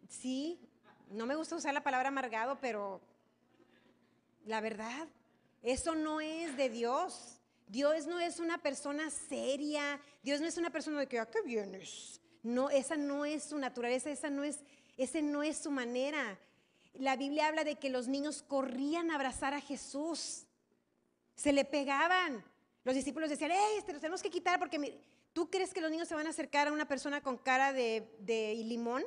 Sí, 0.09 0.61
no 1.11 1.27
me 1.27 1.35
gusta 1.35 1.57
usar 1.57 1.75
la 1.75 1.83
palabra 1.83 2.09
amargado, 2.09 2.59
pero 2.61 3.01
la 4.47 4.61
verdad, 4.61 5.09
eso 5.63 5.97
no 5.97 6.21
es 6.21 6.57
de 6.57 6.69
Dios. 6.69 7.41
Dios 7.67 8.07
no 8.07 8.21
es 8.21 8.39
una 8.39 8.59
persona 8.59 9.11
seria. 9.11 10.01
Dios 10.23 10.41
no 10.41 10.47
es 10.47 10.59
una 10.59 10.71
persona 10.71 11.01
de 11.01 11.09
que, 11.09 11.19
¿a 11.19 11.27
qué 11.27 11.41
vienes? 11.43 12.21
No, 12.43 12.71
esa 12.71 12.97
no 12.97 13.25
es 13.25 13.45
su 13.45 13.59
naturaleza, 13.59 14.11
esa 14.11 14.29
no 14.29 14.45
es, 14.45 14.61
ese 14.97 15.23
no 15.23 15.43
es 15.43 15.59
su 15.59 15.71
manera. 15.71 16.39
La 16.95 17.17
Biblia 17.17 17.49
habla 17.49 17.65
de 17.65 17.77
que 17.77 17.91
los 17.91 18.09
niños 18.09 18.43
corrían 18.43 19.11
a 19.11 19.17
abrazar 19.17 19.55
a 19.55 19.61
Jesús. 19.61 20.45
Se 21.35 21.53
le 21.53 21.65
pegaban. 21.65 22.45
Los 22.85 22.95
discípulos 22.95 23.31
decían, 23.31 23.51
¡eh, 23.51 23.83
te 23.85 23.93
los 23.93 24.01
tenemos 24.01 24.23
que 24.23 24.31
quitar 24.31 24.59
porque 24.59 25.01
¿tú 25.33 25.51
crees 25.51 25.73
que 25.73 25.81
los 25.81 25.91
niños 25.91 26.07
se 26.07 26.15
van 26.15 26.27
a 26.27 26.31
acercar 26.31 26.69
a 26.69 26.73
una 26.73 26.87
persona 26.87 27.23
con 27.23 27.39
cara 27.39 27.73
de 27.73 28.63
limón? 28.65 29.05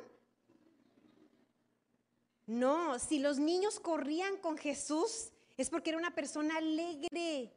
No, 2.48 2.98
si 2.98 3.18
los 3.18 3.38
niños 3.38 3.78
corrían 3.78 4.38
con 4.38 4.56
Jesús 4.56 5.32
es 5.58 5.68
porque 5.68 5.90
era 5.90 5.98
una 5.98 6.14
persona 6.14 6.56
alegre, 6.56 7.52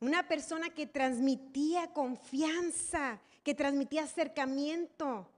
una 0.00 0.26
persona 0.26 0.70
que 0.70 0.88
transmitía 0.88 1.92
confianza, 1.92 3.20
que 3.44 3.54
transmitía 3.54 4.02
acercamiento. 4.02 5.30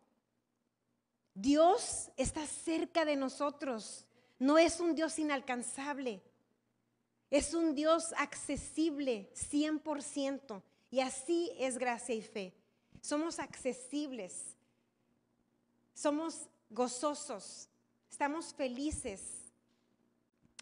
Dios 1.37 2.11
está 2.17 2.47
cerca 2.47 3.05
de 3.05 3.15
nosotros. 3.15 4.07
No 4.39 4.57
es 4.57 4.81
un 4.81 4.95
Dios 4.95 5.19
inalcanzable. 5.19 6.23
Es 7.31 7.53
un 7.53 7.75
Dios 7.75 8.15
accesible 8.17 9.31
100%. 9.35 10.63
Y 10.91 11.01
así 11.01 11.53
es 11.59 11.77
gracia 11.77 12.15
y 12.15 12.23
fe. 12.23 12.55
Somos 13.03 13.39
accesibles. 13.39 14.57
Somos 15.93 16.49
gozosos. 16.71 17.69
Estamos 18.11 18.55
felices. 18.55 19.53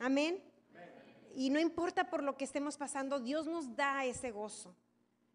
Amén. 0.01 0.43
Y 1.37 1.51
no 1.51 1.61
importa 1.61 2.11
por 2.11 2.25
lo 2.25 2.37
que 2.37 2.45
estemos 2.45 2.77
pasando, 2.77 3.21
Dios 3.21 3.47
nos 3.47 3.77
da 3.77 4.05
ese 4.05 4.33
gozo. 4.33 4.75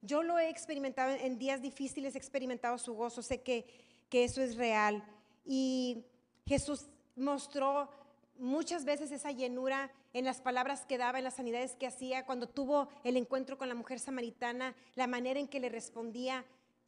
Yo 0.02 0.22
lo 0.22 0.38
he 0.38 0.50
experimentado 0.50 1.14
en 1.14 1.38
días 1.38 1.62
difíciles, 1.62 2.16
he 2.16 2.18
experimentado 2.18 2.78
su 2.78 2.94
gozo, 2.94 3.22
sé 3.22 3.42
que, 3.42 3.66
que 4.10 4.26
eso 4.26 4.42
es 4.42 4.56
real. 4.56 5.04
Y 5.46 6.06
Jesús 6.46 6.88
mostró 7.16 7.90
muchas 8.38 8.86
veces 8.86 9.12
esa 9.12 9.32
llenura 9.32 9.92
en 10.14 10.26
las 10.26 10.42
palabras 10.42 10.86
que 10.86 10.98
daba, 10.98 11.18
en 11.18 11.24
las 11.24 11.36
sanidades 11.36 11.76
que 11.76 11.88
hacía, 11.88 12.26
cuando 12.26 12.48
tuvo 12.48 12.90
el 13.04 13.18
encuentro 13.18 13.58
con 13.58 13.70
la 13.70 13.76
mujer 13.76 14.00
samaritana, 14.00 14.76
la 14.96 15.08
manera 15.08 15.40
en 15.40 15.48
que 15.48 15.60
le 15.60 15.70
respondía, 15.70 16.46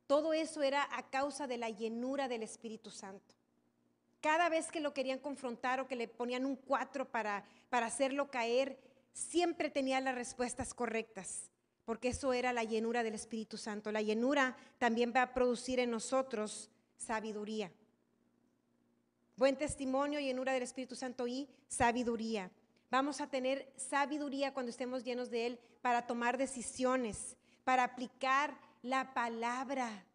todo 0.07 0.33
eso 0.33 0.63
era 0.63 0.87
a 0.91 1.09
causa 1.09 1.47
de 1.47 1.57
la 1.57 1.69
llenura 1.69 2.27
del 2.27 2.43
Espíritu 2.43 2.89
Santo. 2.89 3.35
Cada 4.19 4.49
vez 4.49 4.71
que 4.71 4.81
lo 4.81 4.93
querían 4.93 5.19
confrontar 5.19 5.79
o 5.79 5.87
que 5.87 5.95
le 5.95 6.07
ponían 6.07 6.45
un 6.45 6.55
cuatro 6.55 7.09
para, 7.09 7.43
para 7.69 7.87
hacerlo 7.87 8.29
caer, 8.29 8.79
siempre 9.13 9.69
tenía 9.69 9.99
las 9.99 10.15
respuestas 10.15 10.73
correctas 10.73 11.51
porque 11.85 12.09
eso 12.09 12.31
era 12.33 12.53
la 12.53 12.63
llenura 12.63 13.03
del 13.03 13.15
Espíritu 13.15 13.57
Santo. 13.57 13.91
La 13.91 14.01
llenura 14.01 14.55
también 14.77 15.11
va 15.15 15.23
a 15.23 15.33
producir 15.33 15.79
en 15.79 15.91
nosotros 15.91 16.69
sabiduría. 16.95 17.71
Buen 19.41 19.57
testimonio, 19.57 20.19
llenura 20.19 20.53
del 20.53 20.61
Espíritu 20.61 20.95
Santo 20.95 21.25
y 21.25 21.49
sabiduría. 21.67 22.51
Vamos 22.91 23.21
a 23.21 23.27
tener 23.27 23.73
sabiduría 23.75 24.53
cuando 24.53 24.69
estemos 24.69 25.03
llenos 25.03 25.31
de 25.31 25.47
Él 25.47 25.59
para 25.81 26.05
tomar 26.05 26.37
decisiones, 26.37 27.35
para 27.63 27.83
aplicar 27.83 28.55
la 28.83 29.15
palabra. 29.15 30.05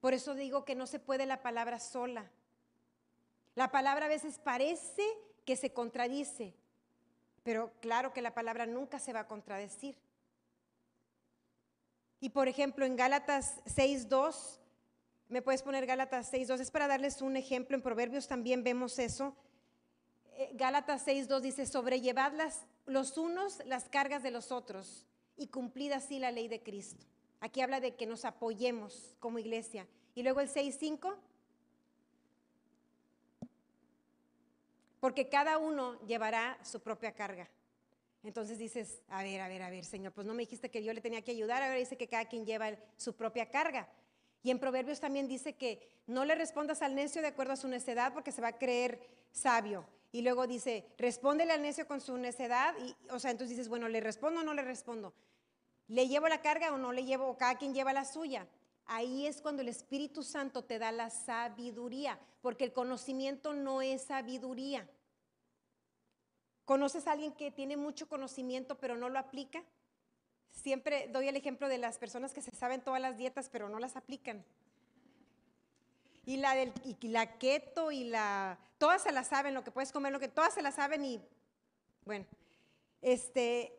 Por 0.00 0.12
eso 0.12 0.34
digo 0.34 0.64
que 0.64 0.74
no 0.74 0.88
se 0.88 0.98
puede 0.98 1.24
la 1.24 1.40
palabra 1.40 1.78
sola. 1.78 2.28
La 3.54 3.70
palabra 3.70 4.06
a 4.06 4.08
veces 4.08 4.40
parece 4.40 5.06
que 5.44 5.54
se 5.54 5.72
contradice, 5.72 6.52
pero 7.44 7.70
claro 7.80 8.12
que 8.12 8.22
la 8.22 8.34
palabra 8.34 8.66
nunca 8.66 8.98
se 8.98 9.12
va 9.12 9.20
a 9.20 9.28
contradecir. 9.28 9.96
Y 12.18 12.30
por 12.30 12.48
ejemplo, 12.48 12.84
en 12.84 12.96
Gálatas 12.96 13.64
6.2, 13.66 14.58
me 15.28 15.42
puedes 15.42 15.62
poner 15.62 15.86
Gálatas 15.86 16.32
6.2, 16.32 16.60
es 16.60 16.70
para 16.70 16.88
darles 16.88 17.20
un 17.20 17.36
ejemplo, 17.36 17.76
en 17.76 17.82
Proverbios 17.82 18.28
también 18.28 18.64
vemos 18.64 18.98
eso. 18.98 19.36
Eh, 20.36 20.50
Gálatas 20.54 21.06
6.2 21.06 21.40
dice, 21.40 21.66
sobrellevad 21.66 22.32
las, 22.32 22.64
los 22.86 23.18
unos 23.18 23.64
las 23.66 23.88
cargas 23.88 24.22
de 24.22 24.30
los 24.30 24.50
otros 24.50 25.06
y 25.36 25.48
cumplid 25.48 25.92
así 25.92 26.18
la 26.18 26.30
ley 26.30 26.48
de 26.48 26.62
Cristo. 26.62 27.04
Aquí 27.40 27.60
habla 27.60 27.80
de 27.80 27.94
que 27.94 28.06
nos 28.06 28.24
apoyemos 28.24 29.14
como 29.20 29.38
iglesia. 29.38 29.86
Y 30.14 30.22
luego 30.22 30.40
el 30.40 30.48
6.5, 30.48 31.14
porque 34.98 35.28
cada 35.28 35.58
uno 35.58 36.00
llevará 36.06 36.58
su 36.64 36.80
propia 36.80 37.12
carga. 37.12 37.48
Entonces 38.24 38.58
dices, 38.58 39.00
a 39.08 39.22
ver, 39.22 39.40
a 39.40 39.48
ver, 39.48 39.62
a 39.62 39.70
ver, 39.70 39.84
Señor, 39.84 40.12
pues 40.12 40.26
no 40.26 40.34
me 40.34 40.42
dijiste 40.42 40.70
que 40.70 40.82
yo 40.82 40.92
le 40.92 41.00
tenía 41.00 41.22
que 41.22 41.30
ayudar, 41.30 41.62
ahora 41.62 41.76
dice 41.76 41.96
que 41.96 42.08
cada 42.08 42.24
quien 42.24 42.44
lleva 42.44 42.72
su 42.96 43.14
propia 43.14 43.48
carga. 43.48 43.88
Y 44.42 44.50
en 44.50 44.58
Proverbios 44.58 45.00
también 45.00 45.28
dice 45.28 45.56
que 45.56 45.80
no 46.06 46.24
le 46.24 46.34
respondas 46.34 46.82
al 46.82 46.94
necio 46.94 47.22
de 47.22 47.28
acuerdo 47.28 47.52
a 47.52 47.56
su 47.56 47.68
necedad 47.68 48.12
porque 48.12 48.32
se 48.32 48.40
va 48.40 48.48
a 48.48 48.58
creer 48.58 49.00
sabio. 49.30 49.86
Y 50.10 50.22
luego 50.22 50.46
dice, 50.46 50.86
respóndele 50.96 51.52
al 51.52 51.62
necio 51.62 51.86
con 51.86 52.00
su 52.00 52.16
necedad. 52.16 52.74
Y, 52.78 52.96
o 53.10 53.18
sea, 53.18 53.30
entonces 53.30 53.56
dices, 53.56 53.68
bueno, 53.68 53.88
¿le 53.88 54.00
respondo 54.00 54.40
o 54.40 54.44
no 54.44 54.54
le 54.54 54.62
respondo? 54.62 55.12
¿Le 55.88 56.08
llevo 56.08 56.28
la 56.28 56.40
carga 56.40 56.72
o 56.72 56.78
no 56.78 56.92
le 56.92 57.04
llevo? 57.04 57.28
O 57.28 57.36
cada 57.36 57.58
quien 57.58 57.74
lleva 57.74 57.92
la 57.92 58.04
suya. 58.04 58.46
ahí 58.86 59.26
es 59.26 59.42
cuando 59.42 59.60
el 59.60 59.68
Espíritu 59.68 60.22
Santo 60.22 60.64
te 60.64 60.78
da 60.78 60.92
la 60.92 61.10
sabiduría, 61.10 62.18
porque 62.40 62.64
el 62.64 62.72
conocimiento 62.72 63.52
no 63.52 63.82
es 63.82 64.02
sabiduría. 64.02 64.88
¿Conoces 66.64 67.06
a 67.06 67.12
alguien 67.12 67.32
que 67.32 67.50
tiene 67.50 67.76
mucho 67.76 68.08
conocimiento 68.08 68.78
pero 68.78 68.96
no 68.96 69.08
lo 69.08 69.18
aplica? 69.18 69.62
Siempre 70.52 71.08
doy 71.12 71.28
el 71.28 71.36
ejemplo 71.36 71.68
de 71.68 71.78
las 71.78 71.98
personas 71.98 72.32
que 72.32 72.42
se 72.42 72.50
saben 72.50 72.80
todas 72.80 73.00
las 73.00 73.16
dietas 73.16 73.48
pero 73.50 73.68
no 73.68 73.78
las 73.78 73.96
aplican. 73.96 74.44
Y 76.24 76.36
la, 76.36 76.54
del, 76.54 76.72
y 76.84 77.08
la 77.08 77.38
keto 77.38 77.90
y 77.90 78.04
la... 78.04 78.58
Todas 78.76 79.02
se 79.02 79.12
las 79.12 79.28
saben, 79.28 79.54
lo 79.54 79.64
que 79.64 79.70
puedes 79.70 79.92
comer, 79.92 80.12
lo 80.12 80.20
que 80.20 80.28
todas 80.28 80.52
se 80.52 80.62
las 80.62 80.74
saben 80.74 81.04
y 81.04 81.20
bueno, 82.04 82.24
este, 83.02 83.78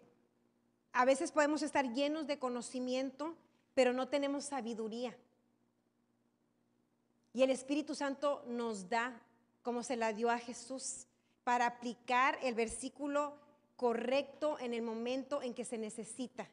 a 0.94 1.04
veces 1.04 1.32
podemos 1.32 1.62
estar 1.64 1.94
llenos 1.94 2.28
de 2.28 2.38
conocimiento, 2.38 3.36
pero 3.74 3.94
no 3.94 4.08
tenemos 4.08 4.46
sabiduría. 4.46 5.18
Y 7.34 7.44
el 7.44 7.50
Espíritu 7.50 7.96
Santo 7.96 8.44
nos 8.48 8.90
da, 8.90 9.20
como 9.64 9.82
se 9.84 9.96
la 9.96 10.14
dio 10.14 10.30
a 10.30 10.38
Jesús, 10.38 11.08
para 11.44 11.66
aplicar 11.66 12.38
el 12.44 12.54
versículo 12.54 13.36
correcto 13.76 14.60
en 14.60 14.74
el 14.74 14.82
momento 14.82 15.42
en 15.42 15.54
que 15.54 15.66
se 15.66 15.78
necesita. 15.78 16.48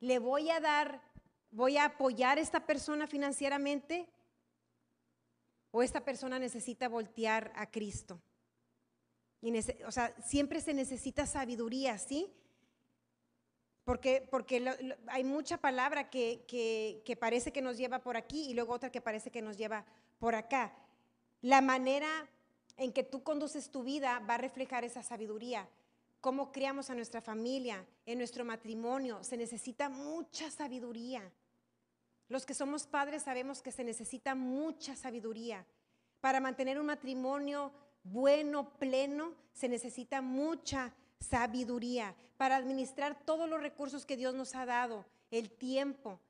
Le 0.00 0.18
voy 0.18 0.50
a 0.50 0.60
dar, 0.60 1.02
voy 1.50 1.76
a 1.76 1.86
apoyar 1.86 2.38
a 2.38 2.40
esta 2.40 2.66
persona 2.66 3.06
financieramente 3.06 4.08
o 5.70 5.82
esta 5.82 6.04
persona 6.04 6.38
necesita 6.38 6.88
voltear 6.88 7.52
a 7.54 7.70
Cristo. 7.70 8.20
Y 9.40 9.56
o 9.84 9.92
sea, 9.92 10.14
siempre 10.24 10.60
se 10.60 10.74
necesita 10.74 11.26
sabiduría, 11.26 11.98
¿sí? 11.98 12.32
Porque, 13.84 14.26
porque 14.30 14.62
hay 15.06 15.24
mucha 15.24 15.56
palabra 15.56 16.10
que, 16.10 16.44
que, 16.46 17.16
parece 17.16 17.52
que 17.52 17.62
nos 17.62 17.78
lleva 17.78 18.00
por 18.00 18.16
aquí 18.16 18.50
y 18.50 18.54
luego 18.54 18.74
otra 18.74 18.90
que 18.90 19.00
parece 19.00 19.30
que 19.30 19.40
nos 19.40 19.56
lleva 19.56 19.86
por 20.18 20.34
acá. 20.34 20.74
La 21.40 21.62
manera 21.62 22.28
en 22.76 22.92
que 22.92 23.02
tú 23.02 23.22
conduces 23.22 23.70
tu 23.70 23.82
vida 23.82 24.18
va 24.28 24.34
a 24.34 24.38
reflejar 24.38 24.84
esa 24.84 25.02
sabiduría. 25.02 25.68
Cómo 26.20 26.50
criamos 26.50 26.90
a 26.90 26.94
nuestra 26.94 27.20
familia, 27.20 27.86
en 28.04 28.18
nuestro 28.18 28.44
matrimonio, 28.44 29.22
se 29.22 29.36
necesita 29.36 29.88
mucha 29.88 30.50
sabiduría. 30.50 31.22
Los 32.28 32.44
que 32.44 32.54
somos 32.54 32.86
padres 32.86 33.22
sabemos 33.22 33.62
que 33.62 33.72
se 33.72 33.84
necesita 33.84 34.34
mucha 34.34 34.96
sabiduría. 34.96 35.64
Para 36.20 36.40
mantener 36.40 36.78
un 36.78 36.86
matrimonio 36.86 37.72
bueno, 38.02 38.76
pleno, 38.78 39.34
se 39.52 39.68
necesita 39.68 40.20
mucha 40.20 40.92
sabiduría 41.20 42.14
para 42.36 42.56
administrar 42.56 43.24
todos 43.24 43.48
los 43.48 43.60
recursos 43.60 44.06
que 44.06 44.16
Dios 44.16 44.34
nos 44.34 44.54
ha 44.54 44.66
dado, 44.66 45.04
el 45.30 45.50
tiempo. 45.50 46.20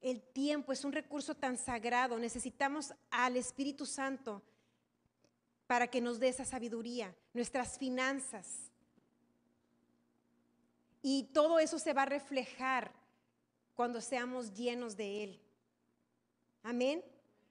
El 0.00 0.22
tiempo 0.22 0.72
es 0.72 0.84
un 0.84 0.92
recurso 0.92 1.34
tan 1.34 1.56
sagrado. 1.56 2.18
Necesitamos 2.18 2.94
al 3.10 3.36
Espíritu 3.36 3.86
Santo 3.86 4.42
para 5.66 5.88
que 5.88 6.00
nos 6.00 6.18
dé 6.20 6.28
esa 6.28 6.44
sabiduría, 6.44 7.14
nuestras 7.32 7.78
finanzas. 7.78 8.65
Y 11.08 11.22
todo 11.32 11.60
eso 11.60 11.78
se 11.78 11.92
va 11.92 12.02
a 12.02 12.06
reflejar 12.06 12.90
cuando 13.76 14.00
seamos 14.00 14.52
llenos 14.54 14.96
de 14.96 15.22
Él. 15.22 15.40
Amén. 16.64 17.00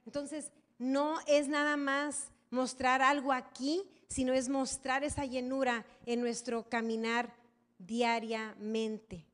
Entonces, 0.06 0.52
no 0.78 1.20
es 1.26 1.48
nada 1.48 1.78
más 1.78 2.32
mostrar 2.50 3.02
algo 3.02 3.32
aquí, 3.32 3.90
sino 4.10 4.34
es 4.34 4.50
mostrar 4.50 5.06
esa 5.06 5.24
llenura 5.24 5.86
en 6.06 6.20
nuestro 6.20 6.68
caminar 6.68 7.34
diariamente. 7.78 9.26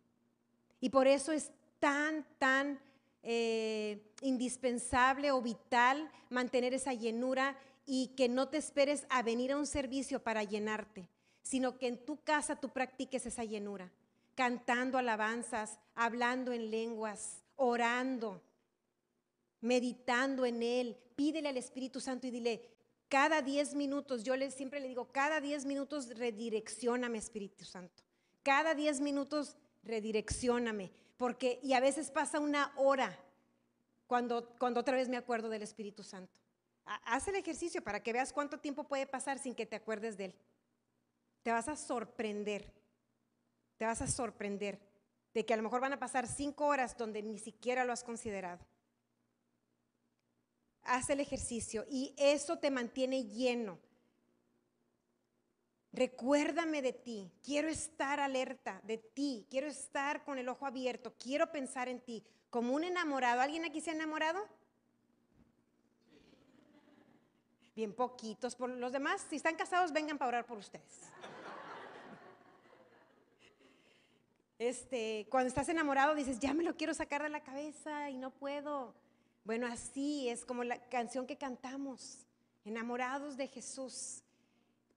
Y 0.79 0.91
por 0.91 1.07
eso 1.07 1.31
es 1.31 1.49
tan, 1.79 2.23
tan 2.37 2.79
eh, 3.23 4.07
indispensable 4.21 5.31
o 5.31 5.41
vital 5.41 6.11
mantener 6.29 6.75
esa 6.75 6.93
llenura 6.93 7.57
y 7.87 8.09
que 8.09 8.29
no 8.29 8.49
te 8.49 8.57
esperes 8.57 9.07
a 9.09 9.23
venir 9.23 9.51
a 9.51 9.57
un 9.57 9.65
servicio 9.65 10.21
para 10.21 10.43
llenarte, 10.43 11.09
sino 11.41 11.79
que 11.79 11.87
en 11.87 12.05
tu 12.05 12.21
casa 12.21 12.55
tú 12.55 12.69
practiques 12.69 13.25
esa 13.25 13.43
llenura, 13.43 13.91
cantando 14.41 14.97
alabanzas, 14.97 15.77
hablando 15.93 16.51
en 16.51 16.71
lenguas, 16.71 17.43
orando, 17.57 18.41
meditando 19.59 20.47
en 20.47 20.63
Él. 20.63 20.97
Pídele 21.15 21.49
al 21.49 21.57
Espíritu 21.57 21.99
Santo 21.99 22.25
y 22.25 22.31
dile, 22.31 22.67
cada 23.07 23.43
10 23.43 23.75
minutos, 23.75 24.23
yo 24.23 24.33
siempre 24.49 24.79
le 24.79 24.87
digo, 24.87 25.11
cada 25.11 25.41
10 25.41 25.65
minutos 25.65 26.17
redireccioname, 26.17 27.19
Espíritu 27.19 27.65
Santo. 27.65 28.01
Cada 28.41 28.73
10 28.73 29.01
minutos 29.01 29.57
redireccioname. 29.83 30.91
Porque, 31.17 31.59
y 31.61 31.73
a 31.73 31.79
veces 31.79 32.09
pasa 32.09 32.39
una 32.39 32.73
hora 32.77 33.15
cuando, 34.07 34.55
cuando 34.57 34.79
otra 34.79 34.95
vez 34.95 35.07
me 35.07 35.17
acuerdo 35.17 35.49
del 35.49 35.61
Espíritu 35.61 36.01
Santo. 36.01 36.39
Haz 36.85 37.27
el 37.27 37.35
ejercicio 37.35 37.83
para 37.83 38.01
que 38.01 38.11
veas 38.11 38.33
cuánto 38.33 38.57
tiempo 38.57 38.85
puede 38.85 39.05
pasar 39.05 39.37
sin 39.37 39.53
que 39.53 39.67
te 39.67 39.75
acuerdes 39.75 40.17
de 40.17 40.25
Él. 40.25 40.35
Te 41.43 41.51
vas 41.51 41.67
a 41.67 41.75
sorprender. 41.75 42.80
Te 43.81 43.87
vas 43.87 44.03
a 44.03 44.05
sorprender 44.05 44.77
de 45.33 45.43
que 45.43 45.55
a 45.55 45.57
lo 45.57 45.63
mejor 45.63 45.81
van 45.81 45.93
a 45.93 45.97
pasar 45.97 46.27
cinco 46.27 46.67
horas 46.67 46.95
donde 46.95 47.23
ni 47.23 47.39
siquiera 47.39 47.83
lo 47.83 47.91
has 47.91 48.03
considerado 48.03 48.63
haz 50.83 51.09
el 51.09 51.19
ejercicio 51.19 51.83
y 51.89 52.13
eso 52.15 52.59
te 52.59 52.69
mantiene 52.69 53.23
lleno. 53.23 53.79
Recuérdame 55.93 56.83
de 56.83 56.93
ti, 56.93 57.31
quiero 57.43 57.69
estar 57.69 58.19
alerta 58.19 58.79
de 58.83 58.99
ti, 58.99 59.47
quiero 59.49 59.65
estar 59.65 60.23
con 60.25 60.37
el 60.37 60.47
ojo 60.47 60.67
abierto, 60.67 61.15
quiero 61.17 61.51
pensar 61.51 61.89
en 61.89 62.01
ti, 62.01 62.23
como 62.51 62.75
un 62.75 62.83
enamorado. 62.83 63.41
¿Alguien 63.41 63.65
aquí 63.65 63.81
se 63.81 63.89
ha 63.89 63.93
enamorado? 63.93 64.47
Bien 67.75 67.95
poquitos, 67.95 68.55
por 68.55 68.69
los 68.69 68.91
demás, 68.91 69.25
si 69.27 69.37
están 69.37 69.55
casados, 69.55 69.91
vengan 69.91 70.19
para 70.19 70.29
orar 70.29 70.45
por 70.45 70.59
ustedes. 70.59 71.09
Este, 74.61 75.25
cuando 75.31 75.47
estás 75.47 75.69
enamorado 75.69 76.13
dices, 76.13 76.39
ya 76.39 76.53
me 76.53 76.63
lo 76.63 76.77
quiero 76.77 76.93
sacar 76.93 77.23
de 77.23 77.29
la 77.29 77.41
cabeza 77.41 78.11
y 78.11 78.17
no 78.19 78.29
puedo. 78.29 78.93
Bueno, 79.43 79.65
así 79.65 80.29
es 80.29 80.45
como 80.45 80.63
la 80.63 80.77
canción 80.87 81.25
que 81.25 81.35
cantamos, 81.35 82.27
enamorados 82.63 83.37
de 83.37 83.47
Jesús, 83.47 84.21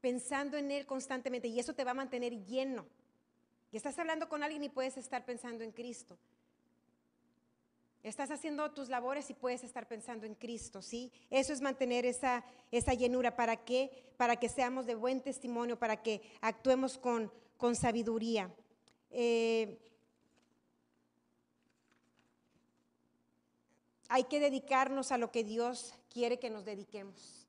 pensando 0.02 0.58
en 0.58 0.70
Él 0.70 0.84
constantemente 0.84 1.48
y 1.48 1.58
eso 1.58 1.72
te 1.72 1.82
va 1.82 1.92
a 1.92 1.94
mantener 1.94 2.44
lleno. 2.44 2.84
Y 3.72 3.78
estás 3.78 3.98
hablando 3.98 4.28
con 4.28 4.42
alguien 4.42 4.62
y 4.64 4.68
puedes 4.68 4.98
estar 4.98 5.24
pensando 5.24 5.64
en 5.64 5.72
Cristo. 5.72 6.18
Estás 8.02 8.30
haciendo 8.32 8.70
tus 8.72 8.90
labores 8.90 9.30
y 9.30 9.34
puedes 9.34 9.64
estar 9.64 9.88
pensando 9.88 10.26
en 10.26 10.34
Cristo, 10.34 10.82
¿sí? 10.82 11.10
Eso 11.30 11.54
es 11.54 11.62
mantener 11.62 12.04
esa, 12.04 12.44
esa 12.70 12.92
llenura. 12.92 13.34
¿Para 13.34 13.64
qué? 13.64 14.12
Para 14.18 14.36
que 14.36 14.50
seamos 14.50 14.84
de 14.84 14.94
buen 14.94 15.22
testimonio, 15.22 15.78
para 15.78 16.02
que 16.02 16.20
actuemos 16.42 16.98
con, 16.98 17.32
con 17.56 17.74
sabiduría. 17.74 18.54
Eh, 19.14 19.78
Hay 24.14 24.24
que 24.24 24.38
dedicarnos 24.38 25.10
a 25.10 25.18
lo 25.18 25.32
que 25.32 25.42
Dios 25.42 25.92
quiere 26.08 26.38
que 26.38 26.48
nos 26.48 26.64
dediquemos. 26.64 27.48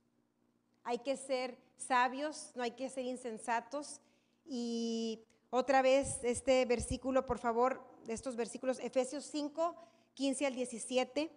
Hay 0.84 0.97
que 0.97 1.15
ser 1.15 1.60
sabios, 1.78 2.49
no 2.56 2.63
hay 2.63 2.71
que 2.71 2.89
ser 2.89 3.06
insensatos. 3.06 4.01
Y 4.47 5.19
otra 5.51 5.84
vez 5.84 6.19
este 6.23 6.65
versículo, 6.65 7.28
por 7.28 7.38
favor, 7.38 7.84
estos 8.08 8.36
versículos, 8.36 8.80
Efesios 8.80 9.25
5, 9.25 9.75
15 10.15 10.45
al 10.47 10.56
17, 10.56 11.32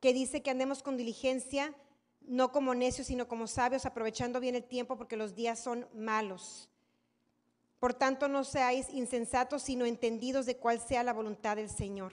que 0.00 0.12
dice 0.14 0.42
que 0.42 0.50
andemos 0.50 0.82
con 0.82 0.96
diligencia, 0.96 1.74
no 2.22 2.50
como 2.50 2.74
necios, 2.74 3.08
sino 3.08 3.28
como 3.28 3.48
sabios, 3.48 3.84
aprovechando 3.84 4.40
bien 4.40 4.54
el 4.54 4.64
tiempo 4.64 4.96
porque 4.96 5.18
los 5.18 5.34
días 5.34 5.58
son 5.58 5.86
malos. 5.92 6.70
Por 7.80 7.94
tanto, 7.94 8.28
no 8.28 8.44
seáis 8.44 8.90
insensatos, 8.90 9.62
sino 9.62 9.86
entendidos 9.86 10.44
de 10.44 10.58
cuál 10.58 10.80
sea 10.80 11.02
la 11.02 11.14
voluntad 11.14 11.56
del 11.56 11.70
Señor. 11.70 12.12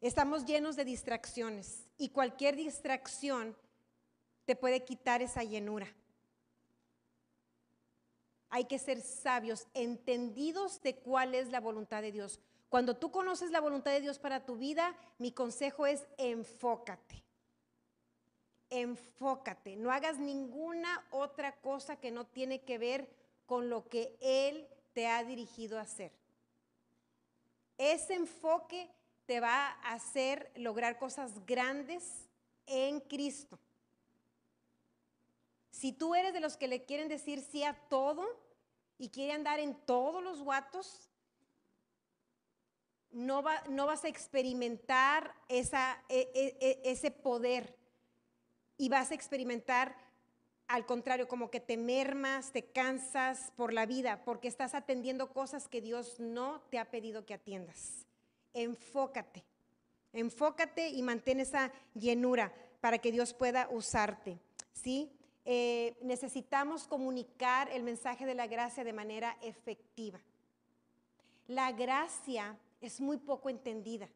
Estamos 0.00 0.44
llenos 0.44 0.74
de 0.74 0.84
distracciones 0.84 1.86
y 1.96 2.10
cualquier 2.10 2.56
distracción 2.56 3.56
te 4.44 4.56
puede 4.56 4.84
quitar 4.84 5.22
esa 5.22 5.44
llenura. 5.44 5.86
Hay 8.50 8.64
que 8.64 8.78
ser 8.80 9.00
sabios, 9.00 9.68
entendidos 9.74 10.82
de 10.82 10.96
cuál 10.96 11.34
es 11.34 11.48
la 11.50 11.60
voluntad 11.60 12.02
de 12.02 12.12
Dios. 12.12 12.40
Cuando 12.68 12.96
tú 12.96 13.12
conoces 13.12 13.52
la 13.52 13.60
voluntad 13.60 13.92
de 13.92 14.00
Dios 14.00 14.18
para 14.18 14.44
tu 14.44 14.56
vida, 14.56 14.96
mi 15.18 15.30
consejo 15.30 15.86
es 15.86 16.04
enfócate. 16.18 17.22
Enfócate, 18.70 19.76
no 19.76 19.92
hagas 19.92 20.18
ninguna 20.18 21.06
otra 21.12 21.54
cosa 21.60 21.96
que 21.96 22.10
no 22.10 22.26
tiene 22.26 22.62
que 22.62 22.78
ver 22.78 23.08
con 23.46 23.70
lo 23.70 23.88
que 23.88 24.16
Él 24.20 24.68
te 24.92 25.06
ha 25.06 25.24
dirigido 25.24 25.78
a 25.78 25.82
hacer. 25.82 26.12
Ese 27.78 28.14
enfoque 28.14 28.90
te 29.26 29.40
va 29.40 29.70
a 29.82 29.92
hacer 29.94 30.50
lograr 30.56 30.98
cosas 30.98 31.44
grandes 31.46 32.26
en 32.66 33.00
Cristo. 33.00 33.58
Si 35.70 35.92
tú 35.92 36.14
eres 36.14 36.32
de 36.32 36.40
los 36.40 36.56
que 36.56 36.68
le 36.68 36.84
quieren 36.84 37.08
decir 37.08 37.40
sí 37.42 37.62
a 37.62 37.74
todo 37.88 38.26
y 38.98 39.10
quiere 39.10 39.32
andar 39.32 39.60
en 39.60 39.74
todos 39.74 40.22
los 40.22 40.40
guatos, 40.42 41.10
no, 43.10 43.42
va, 43.42 43.62
no 43.68 43.86
vas 43.86 44.04
a 44.04 44.08
experimentar 44.08 45.34
esa, 45.48 46.02
e, 46.08 46.30
e, 46.34 46.56
e, 46.60 46.90
ese 46.90 47.10
poder 47.10 47.76
y 48.78 48.88
vas 48.88 49.10
a 49.10 49.14
experimentar 49.14 49.96
al 50.68 50.84
contrario, 50.84 51.28
como 51.28 51.50
que 51.50 51.60
te 51.60 51.76
mermas, 51.76 52.50
te 52.52 52.64
cansas 52.64 53.52
por 53.56 53.72
la 53.72 53.86
vida, 53.86 54.22
porque 54.24 54.48
estás 54.48 54.74
atendiendo 54.74 55.32
cosas 55.32 55.68
que 55.68 55.80
Dios 55.80 56.18
no 56.18 56.60
te 56.70 56.78
ha 56.78 56.90
pedido 56.90 57.24
que 57.24 57.34
atiendas. 57.34 58.06
Enfócate, 58.52 59.44
enfócate 60.12 60.88
y 60.88 61.02
mantén 61.02 61.40
esa 61.40 61.70
llenura 61.94 62.52
para 62.80 62.98
que 62.98 63.12
Dios 63.12 63.32
pueda 63.32 63.68
usarte. 63.70 64.40
¿sí? 64.72 65.12
Eh, 65.44 65.96
necesitamos 66.02 66.88
comunicar 66.88 67.70
el 67.70 67.82
mensaje 67.82 68.26
de 68.26 68.34
la 68.34 68.46
gracia 68.46 68.82
de 68.82 68.92
manera 68.92 69.36
efectiva. 69.42 70.20
La 71.46 71.70
gracia 71.70 72.58
es 72.80 73.00
muy 73.00 73.18
poco 73.18 73.48
entendida. 73.48 74.08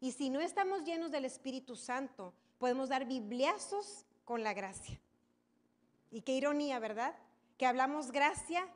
Y 0.00 0.12
si 0.12 0.30
no 0.30 0.40
estamos 0.40 0.84
llenos 0.84 1.10
del 1.10 1.26
Espíritu 1.26 1.76
Santo, 1.76 2.32
podemos 2.58 2.88
dar 2.88 3.04
bibliazos 3.04 4.06
con 4.24 4.42
la 4.42 4.54
gracia. 4.54 4.98
Y 6.10 6.22
qué 6.22 6.32
ironía, 6.32 6.78
¿verdad? 6.78 7.14
Que 7.56 7.66
hablamos 7.66 8.12
gracia 8.12 8.66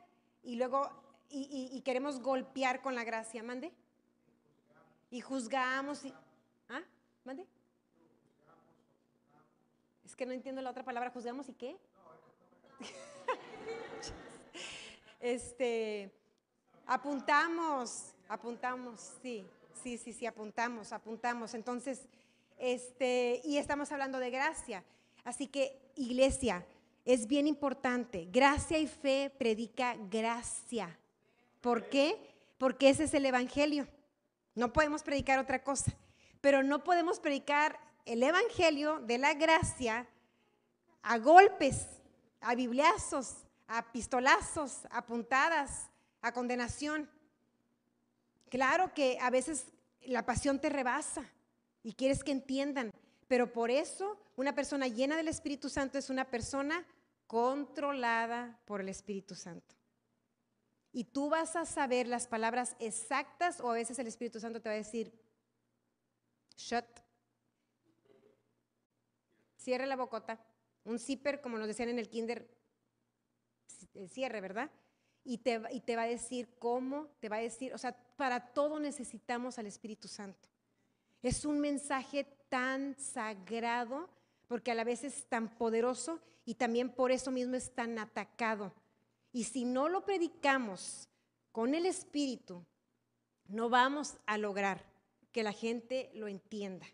y 0.43 0.55
luego 0.55 0.89
y, 1.29 1.81
queremos 1.81 2.19
golpear 2.19 2.81
con 2.81 2.93
la 2.93 3.03
gracia, 3.03 3.41
mande. 3.41 3.71
Y 5.09 5.21
juzgamos 5.21 6.05
y 6.05 6.13
¿Ah? 6.69 6.81
¿Mande? 7.25 7.45
Es 10.05 10.15
que 10.15 10.25
no 10.25 10.33
entiendo 10.33 10.61
la 10.61 10.69
otra 10.69 10.83
palabra, 10.83 11.09
juzgamos 11.09 11.49
y 11.49 11.53
qué? 11.53 11.77
este 15.19 16.11
apuntamos, 16.85 18.13
apuntamos, 18.27 19.13
sí, 19.21 19.45
sí, 19.81 19.97
sí, 19.97 20.13
sí, 20.13 20.25
apuntamos, 20.25 20.91
apuntamos. 20.91 21.53
Entonces, 21.53 22.07
este, 22.57 23.41
y 23.43 23.57
estamos 23.57 23.91
hablando 23.91 24.19
de 24.19 24.29
gracia. 24.29 24.83
Así 25.23 25.47
que, 25.47 25.79
iglesia, 25.95 26.65
es 27.05 27.27
bien 27.27 27.47
importante. 27.47 28.27
Gracia 28.31 28.79
y 28.79 28.87
fe 28.87 29.31
predica 29.37 29.95
gracia. 30.09 30.97
¿Por 31.61 31.89
qué? 31.89 32.35
Porque 32.57 32.89
ese 32.89 33.05
es 33.05 33.13
el 33.13 33.25
Evangelio. 33.25 33.87
No 34.55 34.71
podemos 34.71 35.03
predicar 35.03 35.39
otra 35.39 35.63
cosa. 35.63 35.93
Pero 36.41 36.63
no 36.63 36.83
podemos 36.83 37.19
predicar 37.19 37.79
el 38.05 38.23
Evangelio 38.23 38.99
de 38.99 39.17
la 39.17 39.33
gracia 39.33 40.07
a 41.01 41.17
golpes, 41.17 41.87
a 42.41 42.55
bibliazos, 42.55 43.35
a 43.67 43.91
pistolazos, 43.91 44.87
a 44.89 45.05
puntadas, 45.05 45.89
a 46.21 46.31
condenación. 46.31 47.09
Claro 48.49 48.93
que 48.93 49.17
a 49.21 49.29
veces 49.29 49.67
la 50.01 50.25
pasión 50.25 50.59
te 50.59 50.69
rebasa 50.69 51.23
y 51.81 51.93
quieres 51.93 52.23
que 52.23 52.31
entiendan, 52.31 52.91
pero 53.27 53.51
por 53.51 53.71
eso 53.71 54.17
una 54.35 54.53
persona 54.53 54.87
llena 54.87 55.15
del 55.15 55.27
Espíritu 55.27 55.69
Santo 55.69 55.97
es 55.97 56.09
una 56.09 56.25
persona 56.25 56.85
controlada 57.27 58.59
por 58.65 58.81
el 58.81 58.89
Espíritu 58.89 59.35
Santo. 59.35 59.75
Y 60.91 61.05
tú 61.05 61.29
vas 61.29 61.55
a 61.55 61.65
saber 61.65 62.07
las 62.07 62.27
palabras 62.27 62.75
exactas 62.79 63.59
o 63.59 63.71
a 63.71 63.73
veces 63.73 63.97
el 63.97 64.07
Espíritu 64.07 64.39
Santo 64.39 64.61
te 64.61 64.69
va 64.69 64.73
a 64.73 64.77
decir, 64.77 65.11
shut. 66.55 66.85
Cierre 69.57 69.87
la 69.87 69.95
bocota. 69.95 70.39
Un 70.83 70.99
zipper, 70.99 71.41
como 71.41 71.57
nos 71.57 71.67
decían 71.67 71.89
en 71.89 71.97
el 71.97 72.09
kinder, 72.09 72.47
el 73.95 74.09
cierre, 74.09 74.41
¿verdad? 74.41 74.69
Y 75.23 75.39
te, 75.39 75.61
y 75.71 75.79
te 75.81 75.95
va 75.95 76.03
a 76.03 76.07
decir 76.07 76.49
cómo, 76.59 77.07
te 77.19 77.29
va 77.29 77.37
a 77.37 77.41
decir, 77.41 77.73
o 77.73 77.77
sea, 77.77 77.95
para 78.15 78.53
todo 78.53 78.79
necesitamos 78.79 79.57
al 79.57 79.65
Espíritu 79.65 80.07
Santo. 80.07 80.49
Es 81.21 81.45
un 81.45 81.59
mensaje 81.59 82.25
tan 82.49 82.99
sagrado 82.99 84.09
porque 84.47 84.71
a 84.71 84.75
la 84.75 84.83
vez 84.83 85.03
es 85.03 85.25
tan 85.27 85.55
poderoso 85.57 86.19
y 86.45 86.55
también 86.55 86.89
por 86.89 87.11
eso 87.11 87.31
mismo 87.31 87.55
es 87.55 87.73
tan 87.73 87.97
atacado. 87.99 88.73
Y 89.31 89.45
si 89.45 89.65
no 89.65 89.89
lo 89.89 90.05
predicamos 90.05 91.09
con 91.51 91.73
el 91.73 91.85
Espíritu, 91.85 92.63
no 93.47 93.69
vamos 93.69 94.15
a 94.25 94.37
lograr 94.37 94.83
que 95.31 95.43
la 95.43 95.51
gente 95.51 96.11
lo 96.13 96.27
entienda. 96.27 96.85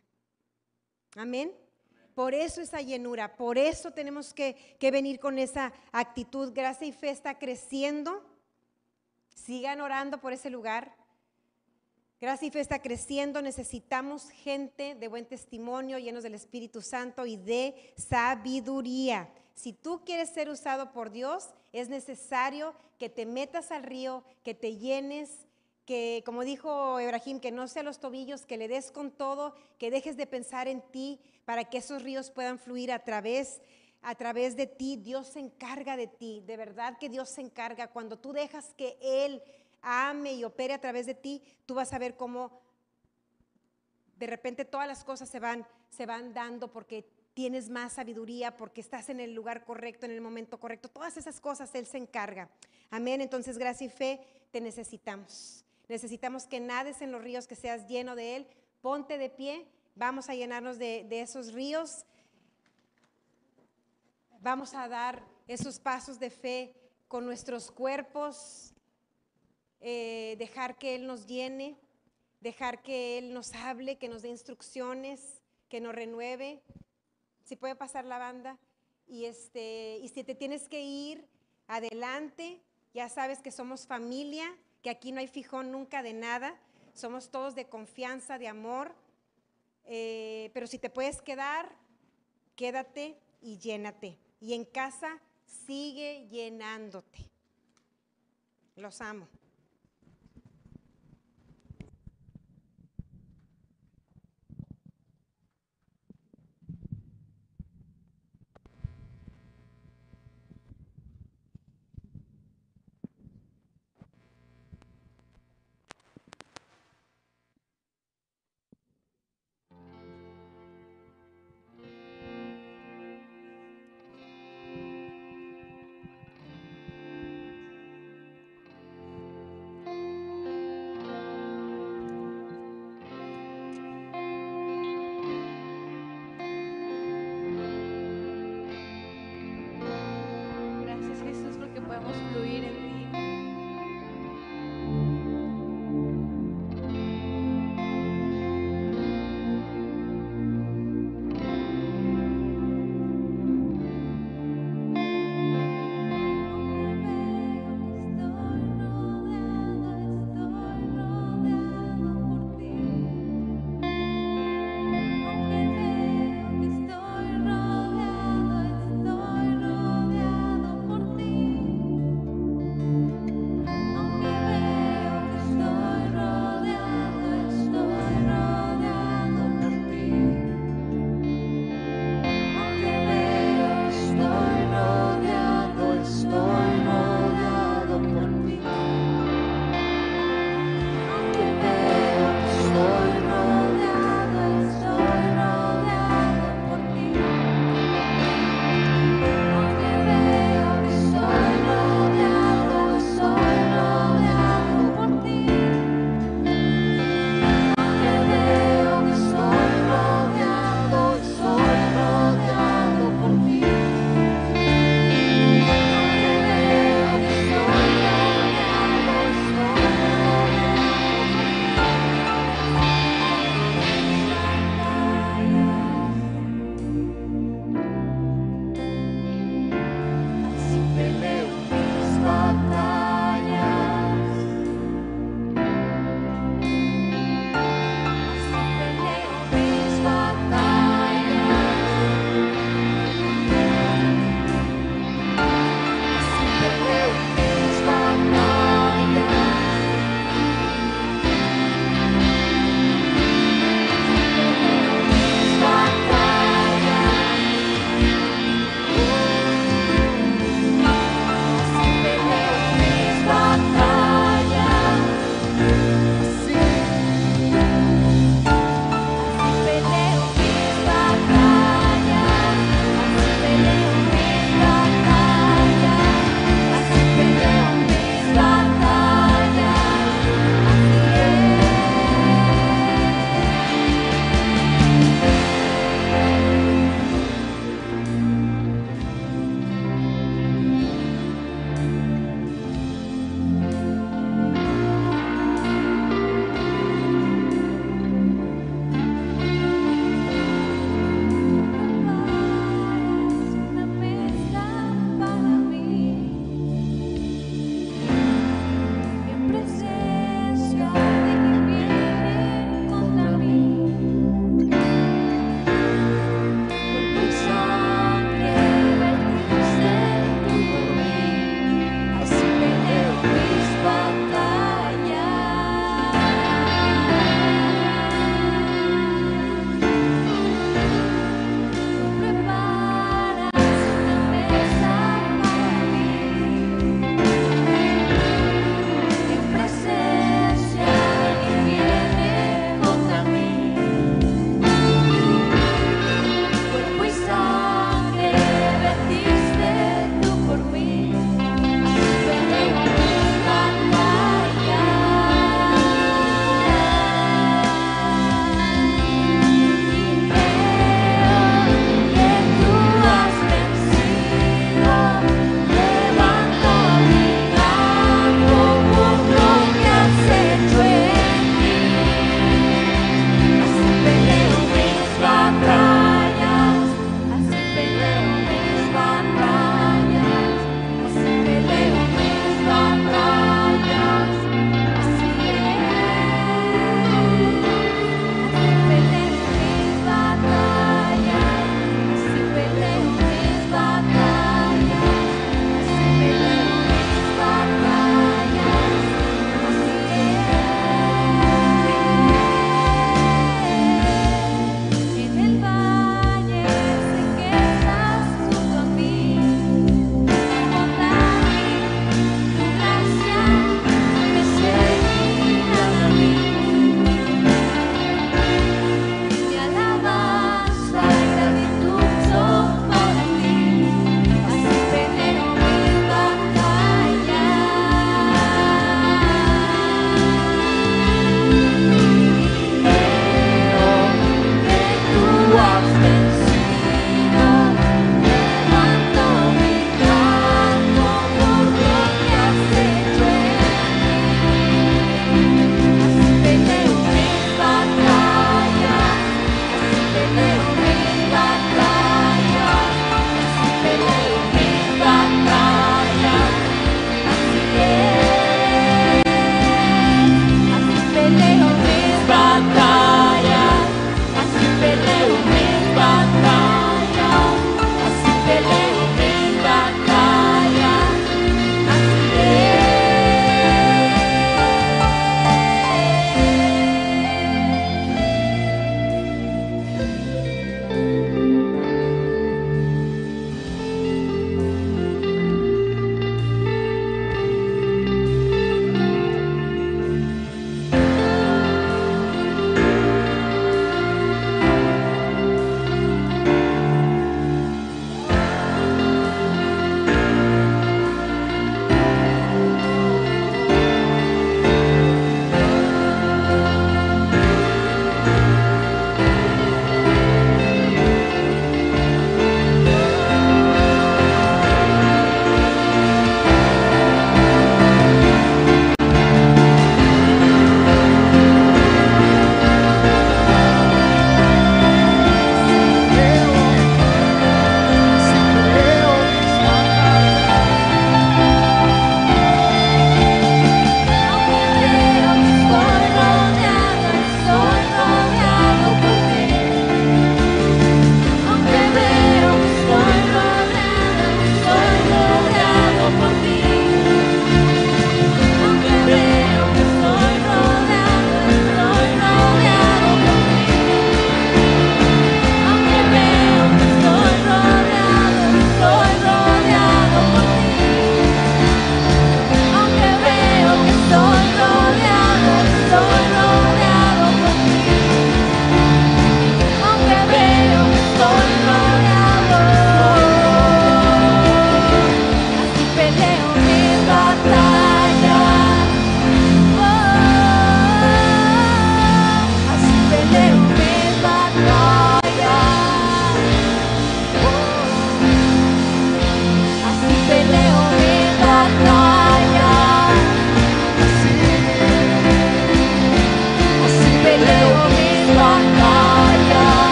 Amén. 1.16 1.54
Por 2.16 2.34
eso 2.34 2.62
esa 2.62 2.82
llenura, 2.82 3.36
por 3.36 3.58
eso 3.58 3.92
tenemos 3.92 4.34
que, 4.34 4.76
que, 4.80 4.92
venir 4.92 5.20
con 5.20 5.40
esa 5.40 5.74
actitud. 5.92 6.52
Gracia 6.54 6.88
y 6.88 6.92
fe 6.92 7.10
está 7.10 7.40
creciendo. 7.40 8.24
Sigan 9.34 9.82
orando 9.82 10.20
por 10.20 10.34
ese 10.34 10.50
lugar. 10.50 10.94
Gracia 12.22 12.50
y 12.50 12.52
fe 12.52 12.60
está 12.60 12.82
creciendo, 12.82 13.42
necesitamos 13.42 14.30
gente 14.30 14.94
de 14.94 15.08
buen 15.08 15.26
testimonio, 15.26 15.98
llenos 16.00 16.22
del 16.22 16.34
Espíritu 16.34 16.82
Santo 16.82 17.26
y 17.26 17.38
de 17.38 17.94
sabiduría. 17.96 19.30
Si 19.54 19.72
tú 19.72 20.02
quieres 20.04 20.30
ser 20.30 20.50
usado 20.50 20.92
por 20.92 21.12
Dios, 21.12 21.52
es 21.72 21.88
necesario 21.88 22.76
que 22.98 23.08
te 23.08 23.26
metas 23.26 23.72
al 23.72 23.84
río, 23.84 24.26
que 24.44 24.54
te 24.54 24.76
llenes, 24.76 25.48
que, 25.86 26.22
como 26.26 26.44
dijo 26.44 27.00
Ibrahim, 27.00 27.40
que 27.40 27.52
no 27.52 27.70
sea 27.70 27.84
los 27.84 28.02
tobillos, 28.02 28.46
que 28.46 28.58
le 28.58 28.68
des 28.68 28.92
con 28.92 29.12
todo, 29.12 29.56
que 29.78 29.90
dejes 29.90 30.18
de 30.18 30.28
pensar 30.28 30.68
en 30.68 30.82
ti 30.92 31.22
para 31.46 31.64
que 31.64 31.78
esos 31.78 32.04
ríos 32.04 32.32
puedan 32.32 32.60
fluir 32.60 32.92
a 32.92 33.00
través 33.00 33.62
a 34.02 34.16
través 34.16 34.56
de 34.56 34.66
ti, 34.66 34.96
Dios 34.96 35.28
se 35.28 35.40
encarga 35.40 35.98
de 35.98 36.08
ti, 36.08 36.42
de 36.46 36.56
verdad 36.56 36.98
que 36.98 37.10
Dios 37.10 37.30
se 37.30 37.42
encarga. 37.42 37.90
Cuando 37.90 38.18
tú 38.18 38.32
dejas 38.32 38.74
que 38.76 38.98
Él 39.02 39.42
ame 39.82 40.34
y 40.34 40.44
opere 40.44 40.74
a 40.74 40.82
través 40.82 41.06
de 41.06 41.16
ti, 41.16 41.44
tú 41.66 41.76
vas 41.76 41.94
a 41.94 42.00
ver 42.00 42.16
cómo 42.16 42.62
de 44.18 44.28
repente 44.28 44.66
todas 44.66 44.88
las 44.88 45.04
cosas 45.04 45.30
se 45.30 45.40
van, 45.40 45.66
se 45.90 46.06
van 46.06 46.34
dando 46.34 46.72
porque 46.72 47.08
tienes 47.34 47.70
más 47.70 47.94
sabiduría, 47.94 48.58
porque 48.58 48.82
estás 48.82 49.10
en 49.10 49.22
el 49.22 49.34
lugar 49.34 49.64
correcto, 49.64 50.06
en 50.06 50.12
el 50.12 50.20
momento 50.20 50.60
correcto. 50.60 50.90
Todas 50.90 51.16
esas 51.16 51.40
cosas 51.40 51.74
Él 51.74 51.86
se 51.86 51.98
encarga. 51.98 52.50
Amén. 52.90 53.22
Entonces, 53.22 53.58
gracia 53.58 53.88
y 53.88 53.90
fe, 53.90 54.20
te 54.52 54.60
necesitamos. 54.60 55.64
Necesitamos 55.88 56.46
que 56.46 56.60
nades 56.60 57.02
en 57.02 57.14
los 57.14 57.22
ríos, 57.22 57.48
que 57.48 57.56
seas 57.56 57.88
lleno 57.88 58.16
de 58.16 58.36
Él. 58.36 58.48
Ponte 58.82 59.18
de 59.18 59.30
pie. 59.30 59.68
Vamos 59.96 60.30
a 60.30 60.36
llenarnos 60.36 60.78
de, 60.80 61.06
de 61.08 61.22
esos 61.22 61.54
ríos. 61.54 62.06
Vamos 64.42 64.74
a 64.74 64.90
dar 64.90 65.24
esos 65.48 65.80
pasos 65.80 66.20
de 66.20 66.30
fe 66.30 66.76
con 67.08 67.26
nuestros 67.26 67.72
cuerpos, 67.72 68.74
eh, 69.82 70.36
dejar 70.38 70.78
que 70.78 70.96
Él 70.96 71.08
nos 71.08 71.26
llene, 71.28 71.78
dejar 72.42 72.82
que 72.82 73.18
Él 73.18 73.34
nos 73.34 73.54
hable, 73.54 73.98
que 73.98 74.10
nos 74.10 74.22
dé 74.22 74.30
instrucciones, 74.30 75.42
que 75.70 75.82
nos 75.82 75.96
renueve. 75.96 76.62
Si 77.44 77.56
puede 77.56 77.76
pasar 77.76 78.06
la 78.06 78.18
banda. 78.18 78.58
Y, 79.08 79.26
este, 79.26 80.00
y 80.02 80.08
si 80.10 80.24
te 80.24 80.36
tienes 80.36 80.68
que 80.68 80.82
ir 80.82 81.28
adelante, 81.68 82.62
ya 82.94 83.10
sabes 83.10 83.42
que 83.42 83.52
somos 83.52 83.88
familia, 83.88 84.56
que 84.82 84.90
aquí 84.90 85.12
no 85.12 85.20
hay 85.20 85.28
fijón 85.28 85.72
nunca 85.72 86.04
de 86.04 86.14
nada, 86.14 86.60
somos 86.94 87.30
todos 87.30 87.56
de 87.56 87.68
confianza, 87.68 88.38
de 88.38 88.48
amor. 88.48 88.94
Eh, 89.86 90.52
pero 90.54 90.68
si 90.68 90.78
te 90.78 90.90
puedes 90.90 91.22
quedar, 91.22 91.76
quédate 92.56 93.18
y 93.42 93.58
llénate. 93.58 94.18
Y 94.40 94.54
en 94.54 94.66
casa 94.66 95.20
sigue 95.46 96.28
llenándote. 96.28 97.30
Los 98.76 99.02
amo. 99.02 99.28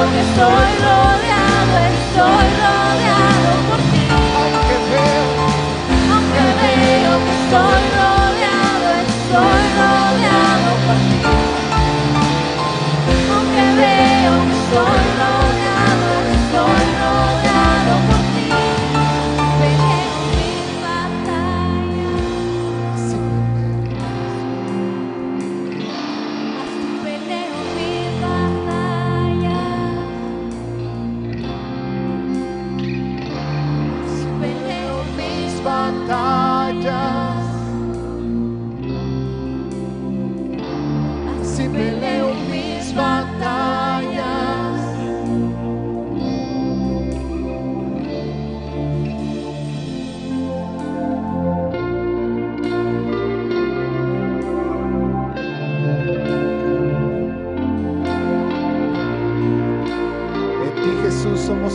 Porque 0.00 0.20
Estoy 0.20 0.72
rodeado 2.40 3.50
por 3.68 3.80
ti. 3.92 4.06
Aunque 4.08 4.76
veo, 4.88 5.26
aunque 6.14 6.44
veo 6.62 7.12
que 7.24 7.32
estoy 7.42 7.82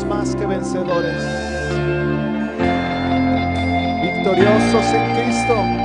más 0.04 0.36
que 0.36 0.46
vencedores, 0.46 1.24
victoriosos 4.02 4.86
en 4.93 5.14
Cristo. 5.14 5.85